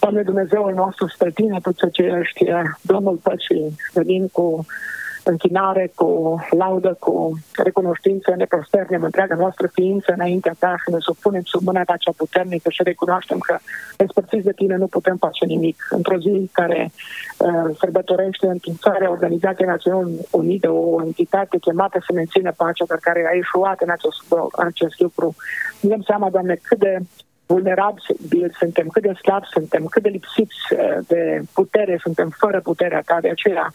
Doamne 0.00 0.22
Dumnezeul 0.22 0.74
nostru, 0.74 1.08
spre 1.08 1.30
Tine, 1.30 1.58
Tu 1.62 1.88
ce 1.92 2.02
ești 2.02 2.44
Domnul 2.80 3.16
Păcii, 3.16 3.76
venim 3.92 4.26
cu 4.32 4.66
închinare, 5.28 5.92
cu 5.94 6.08
laudă, 6.50 6.96
cu 6.98 7.38
recunoștință, 7.56 8.34
ne 8.36 8.44
prosternem 8.44 9.02
întreaga 9.02 9.34
noastră 9.34 9.66
ființă 9.72 10.12
înaintea 10.12 10.54
Ta 10.58 10.74
și 10.84 10.90
ne 10.90 10.98
supunem 10.98 11.42
sub 11.44 11.62
mâna 11.62 11.84
Ta 11.84 11.96
cea 11.96 12.12
puternică 12.16 12.70
și 12.70 12.82
recunoaștem 12.82 13.38
că 13.38 13.58
despărțiți 13.96 14.44
de 14.44 14.52
Tine 14.52 14.76
nu 14.76 14.86
putem 14.86 15.16
face 15.16 15.44
nimic. 15.44 15.76
Într-o 15.90 16.18
zi 16.18 16.50
care 16.52 16.90
uh, 17.38 17.76
sărbătorește 17.78 18.46
înființarea 18.46 19.10
Organizației 19.10 19.68
Națiunilor 19.68 20.24
Unite, 20.30 20.66
o 20.66 21.02
entitate 21.04 21.58
chemată 21.58 21.98
să 22.06 22.12
mențină 22.14 22.52
pacea, 22.56 22.84
dar 22.88 22.98
care 22.98 23.28
a 23.30 23.34
ieșuat 23.34 23.80
în 23.80 23.90
acest, 23.90 24.20
acest 24.52 25.00
lucru, 25.00 25.34
ne 25.80 25.88
dăm 25.88 26.02
seama, 26.02 26.30
Doamne, 26.30 26.58
cât 26.62 26.78
de 26.78 26.98
vulnerabili 27.46 28.50
suntem, 28.58 28.86
cât 28.86 29.02
de 29.02 29.12
slabi 29.22 29.46
suntem, 29.50 29.84
cât 29.84 30.02
de 30.02 30.08
lipsiți 30.08 30.56
uh, 30.70 30.98
de 31.06 31.42
putere 31.52 31.98
suntem, 32.02 32.28
fără 32.38 32.60
puterea 32.60 33.02
ta. 33.06 33.18
De 33.20 33.30
aceea 33.30 33.70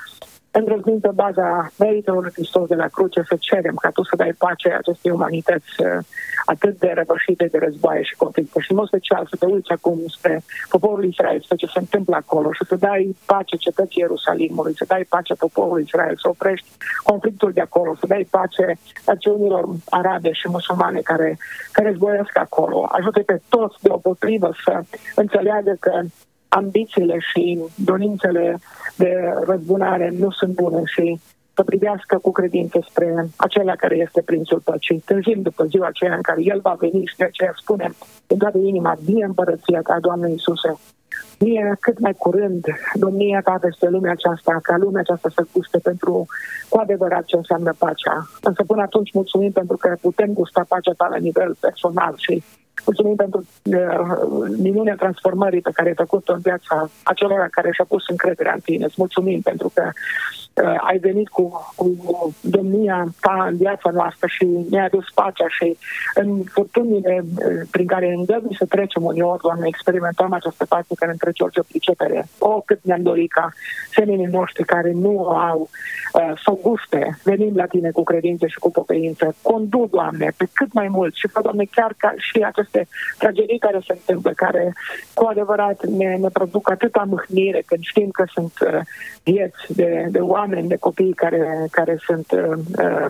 îndrăznim 0.51 0.99
pe 0.99 1.09
baza 1.13 1.71
meritelor 1.77 2.21
lui 2.23 2.31
Hristos 2.31 2.67
de 2.67 2.75
la 2.75 2.87
cruce 2.87 3.21
să 3.27 3.35
cerem 3.39 3.75
ca 3.75 3.89
tu 3.89 4.03
să 4.03 4.15
dai 4.15 4.33
pace 4.37 4.69
acestei 4.73 5.11
umanități 5.11 5.73
uh, 5.77 5.97
atât 6.45 6.79
de 6.79 6.91
răvășite 6.95 7.45
de 7.45 7.57
războaie 7.57 8.03
și 8.03 8.15
conflicte 8.15 8.59
și 8.59 8.71
în 8.71 8.77
mod 8.77 8.87
special 8.87 9.27
să 9.29 9.35
te 9.39 9.45
uiți 9.45 9.71
acum 9.71 9.99
spre 10.07 10.43
poporul 10.69 11.05
Israel, 11.05 11.41
spre 11.41 11.55
ce 11.55 11.65
se 11.65 11.79
întâmplă 11.79 12.15
acolo 12.15 12.51
și 12.51 12.65
să 12.67 12.75
dai 12.75 13.15
pace 13.25 13.55
cetății 13.55 14.01
Ierusalimului, 14.01 14.75
să 14.75 14.85
dai 14.87 15.05
pace 15.09 15.33
poporului 15.33 15.83
Israel, 15.83 16.15
să 16.17 16.27
oprești 16.29 16.67
conflictul 17.03 17.51
de 17.51 17.61
acolo, 17.61 17.95
să 17.95 18.05
dai 18.07 18.27
pace 18.29 18.77
națiunilor 19.05 19.69
arabe 19.89 20.31
și 20.31 20.49
musulmane 20.49 20.99
care, 20.99 21.37
care 21.71 21.87
războiesc 21.89 22.37
acolo. 22.37 22.87
Ajută 22.91 23.19
pe 23.19 23.41
toți 23.49 23.75
deopotrivă 23.81 24.51
să 24.63 24.81
înțeleagă 25.15 25.75
că 25.79 26.01
ambițiile 26.53 27.17
și 27.19 27.59
dorințele 27.75 28.59
de 28.95 29.33
răzbunare 29.45 30.13
nu 30.17 30.31
sunt 30.31 30.53
bune 30.53 30.81
și 30.85 31.19
să 31.53 31.63
privească 31.63 32.17
cu 32.17 32.31
credință 32.31 32.79
spre 32.89 33.27
acela 33.35 33.75
care 33.75 33.95
este 33.97 34.21
prințul 34.21 34.59
păcii, 34.59 35.03
tânjim 35.05 35.41
după 35.41 35.63
ziua 35.63 35.87
aceea 35.87 36.15
în 36.15 36.21
care 36.21 36.41
El 36.43 36.59
va 36.59 36.75
veni 36.79 37.05
și 37.05 37.15
de 37.17 37.23
aceea 37.23 37.53
spune 37.55 37.91
în 38.27 38.37
toată 38.37 38.57
inima, 38.57 38.97
bine 39.05 39.25
împărăția 39.25 39.81
ta, 39.81 39.97
Doamne 39.99 40.29
Iisuse, 40.29 40.71
mie 41.39 41.77
cât 41.79 41.99
mai 41.99 42.13
curând 42.13 42.65
domnia 42.93 43.41
ta 43.41 43.57
peste 43.61 43.89
lumea 43.89 44.11
aceasta, 44.11 44.59
ca 44.61 44.77
lumea 44.77 45.01
aceasta 45.01 45.29
să 45.35 45.45
guste 45.53 45.77
pentru 45.77 46.25
cu 46.69 46.77
adevărat 46.77 47.25
ce 47.25 47.35
înseamnă 47.35 47.73
pacea. 47.77 48.29
Însă 48.41 48.63
până 48.63 48.81
atunci 48.81 49.13
mulțumim 49.13 49.51
pentru 49.51 49.77
că 49.77 49.95
putem 50.01 50.33
gusta 50.33 50.65
pacea 50.67 50.93
ta 50.97 51.07
la 51.09 51.17
nivel 51.17 51.55
personal 51.59 52.13
și 52.17 52.43
Mulțumim 52.85 53.15
pentru 53.15 53.45
uh, 53.63 54.55
minunea 54.57 54.95
transformării 54.95 55.61
pe 55.61 55.71
care 55.73 55.87
ai 55.87 55.95
făcut-o 55.95 56.33
în 56.33 56.39
viața 56.39 56.89
acelora 57.03 57.47
care 57.47 57.69
și-au 57.71 57.87
pus 57.89 58.07
încrederea 58.07 58.53
în 58.53 58.59
tine. 58.59 58.85
Îți 58.85 58.95
mulțumim 58.97 59.41
pentru 59.41 59.71
că 59.73 59.83
uh, 59.85 60.40
ai 60.59 60.97
venit 60.97 61.29
cu, 61.29 61.73
cu 61.75 62.35
domnia 62.41 63.07
ta 63.21 63.45
în 63.49 63.57
viața 63.57 63.89
noastră 63.89 64.27
și 64.27 64.47
ne-ai 64.69 64.85
adus 64.85 65.05
pacea 65.13 65.47
și 65.47 65.77
în 66.13 66.43
furtunile 66.43 67.23
uh, 67.25 67.67
prin 67.71 67.87
care 67.87 68.13
îngădui 68.13 68.55
să 68.55 68.65
trecem 68.65 69.03
uneori, 69.03 69.41
Doamne, 69.41 69.67
experimentăm 69.67 70.33
această 70.33 70.65
pace 70.65 70.93
care 70.95 71.11
întrece 71.11 71.43
orice 71.43 71.61
pricepere. 71.67 72.27
O, 72.39 72.61
cât 72.61 72.79
ne-am 72.83 73.01
dorit 73.01 73.31
ca 73.31 73.53
semenii 73.91 74.25
noștri 74.25 74.63
care 74.65 74.91
nu 74.91 75.27
au 75.27 75.69
uh, 76.13 76.31
să 76.43 76.57
guste, 76.61 77.17
venim 77.23 77.55
la 77.55 77.65
tine 77.65 77.91
cu 77.91 78.03
credință 78.03 78.47
și 78.47 78.59
cu 78.59 78.71
pocăință. 78.71 79.35
Condu, 79.41 79.87
Doamne, 79.91 80.31
pe 80.37 80.45
cât 80.53 80.73
mai 80.73 80.87
mult 80.87 81.15
și 81.15 81.27
fă, 81.27 81.39
Doamne, 81.41 81.65
chiar 81.71 81.93
ca 81.97 82.13
și 82.17 82.39
aceste 82.43 82.87
tragedii 83.17 83.59
care 83.59 83.79
se 83.87 83.93
întâmplă, 83.93 84.31
care 84.35 84.73
cu 85.13 85.25
adevărat 85.25 85.85
ne, 85.85 86.15
ne 86.15 86.29
produc 86.33 86.69
atâta 86.69 87.03
mâhnire 87.07 87.63
când 87.65 87.81
știm 87.83 88.09
că 88.09 88.23
sunt 88.33 88.53
uh, 88.65 88.79
vieți 89.23 89.73
de, 89.75 90.07
de 90.09 90.19
oameni, 90.19 90.40
de 90.47 90.75
copii 90.75 91.13
care, 91.13 91.67
care 91.71 91.97
sunt 92.06 92.32
uh, 92.32 92.58
uh, 92.77 93.10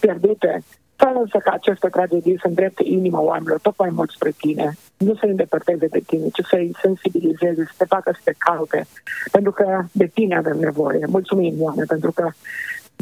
pierdute 0.00 0.62
fără 0.96 1.18
însă 1.18 1.38
că 1.38 1.50
aceste 1.52 1.88
tragedii 1.88 2.38
să 2.40 2.46
îndrepte 2.48 2.82
inima 2.86 3.20
oamenilor 3.20 3.58
tot 3.60 3.78
mai 3.78 3.90
mult 3.92 4.10
spre 4.10 4.30
tine, 4.36 4.72
nu 4.96 5.14
să 5.14 5.26
îndepărteze 5.26 5.86
de 5.86 6.00
tine, 6.06 6.26
ci 6.32 6.46
să-i 6.50 6.70
sensibilizeze, 6.82 7.64
să 7.64 7.74
te 7.76 7.84
facă 7.84 8.10
să 8.14 8.20
te 8.24 8.32
caute, 8.38 8.86
pentru 9.32 9.52
că 9.52 9.82
de 9.92 10.06
tine 10.06 10.36
avem 10.36 10.58
nevoie. 10.58 11.06
Mulțumim, 11.06 11.54
Doamne, 11.56 11.84
pentru 11.88 12.12
că 12.12 12.30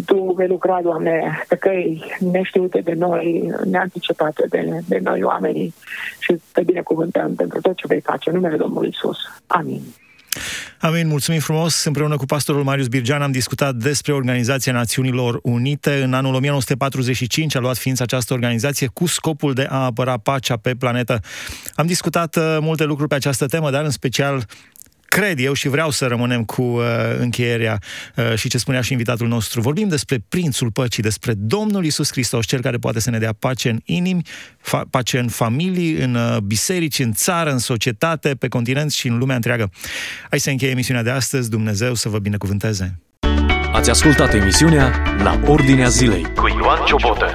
tu 0.06 0.33
vei 0.37 0.48
lucra, 0.48 0.80
Doamne, 0.83 1.44
pe 1.48 1.56
căi 1.56 2.04
neștiute 2.18 2.80
de 2.80 2.92
noi, 2.92 3.52
neanticipate 3.64 4.46
de, 4.48 4.80
de 4.88 4.98
noi 5.02 5.22
oamenii 5.22 5.74
și 6.18 6.40
te 6.52 6.62
binecuvântăm 6.62 7.35
pentru 7.35 7.61
tot 7.61 7.76
ce 7.76 7.87
vei 7.87 8.00
face 8.00 8.28
în 8.30 8.35
numele 8.35 8.56
Domnului 8.56 8.88
Isus. 8.88 9.18
Amin. 9.46 9.83
Amin, 10.82 11.06
mulțumim 11.06 11.40
frumos. 11.40 11.84
Împreună 11.84 12.16
cu 12.16 12.24
pastorul 12.24 12.62
Marius 12.62 12.86
Birgean 12.86 13.22
am 13.22 13.30
discutat 13.30 13.74
despre 13.74 14.12
Organizația 14.12 14.72
Națiunilor 14.72 15.38
Unite. 15.42 16.02
În 16.02 16.14
anul 16.14 16.34
1945 16.34 17.56
a 17.56 17.58
luat 17.58 17.76
ființă 17.76 18.02
această 18.02 18.32
organizație 18.32 18.86
cu 18.86 19.06
scopul 19.06 19.52
de 19.52 19.66
a 19.68 19.84
apăra 19.84 20.16
pacea 20.16 20.56
pe 20.56 20.74
planetă. 20.74 21.20
Am 21.74 21.86
discutat 21.86 22.36
uh, 22.36 22.58
multe 22.60 22.84
lucruri 22.84 23.08
pe 23.08 23.14
această 23.14 23.46
temă, 23.46 23.70
dar 23.70 23.84
în 23.84 23.90
special 23.90 24.44
cred 25.10 25.38
eu 25.38 25.52
și 25.52 25.68
vreau 25.68 25.90
să 25.90 26.06
rămânem 26.06 26.44
cu 26.44 26.62
uh, 26.62 26.84
încheierea 27.18 27.78
uh, 28.16 28.34
și 28.34 28.48
ce 28.48 28.58
spunea 28.58 28.80
și 28.80 28.92
invitatul 28.92 29.28
nostru. 29.28 29.60
Vorbim 29.60 29.88
despre 29.88 30.24
Prințul 30.28 30.70
Păcii, 30.70 31.02
despre 31.02 31.34
Domnul 31.36 31.84
Isus 31.84 32.10
Hristos, 32.10 32.46
cel 32.46 32.60
care 32.60 32.76
poate 32.76 33.00
să 33.00 33.10
ne 33.10 33.18
dea 33.18 33.32
pace 33.38 33.68
în 33.68 33.80
inimi, 33.84 34.22
fa- 34.58 34.90
pace 34.90 35.18
în 35.18 35.28
familii, 35.28 35.96
în 35.96 36.14
uh, 36.14 36.36
biserici, 36.38 36.98
în 36.98 37.12
țară, 37.12 37.50
în 37.50 37.58
societate, 37.58 38.34
pe 38.34 38.48
continent 38.48 38.92
și 38.92 39.08
în 39.08 39.18
lumea 39.18 39.36
întreagă. 39.36 39.70
Hai 40.30 40.38
să 40.40 40.50
încheie 40.50 40.70
emisiunea 40.70 41.02
de 41.02 41.10
astăzi. 41.10 41.50
Dumnezeu 41.50 41.94
să 41.94 42.08
vă 42.08 42.18
binecuvânteze! 42.18 42.98
Ați 43.72 43.90
ascultat 43.90 44.34
emisiunea 44.34 45.02
La 45.22 45.40
Ordinea 45.46 45.88
Zilei 45.88 46.22
cu 46.34 46.48
Ioan 46.48 46.84
Ciobotă. 46.86 47.34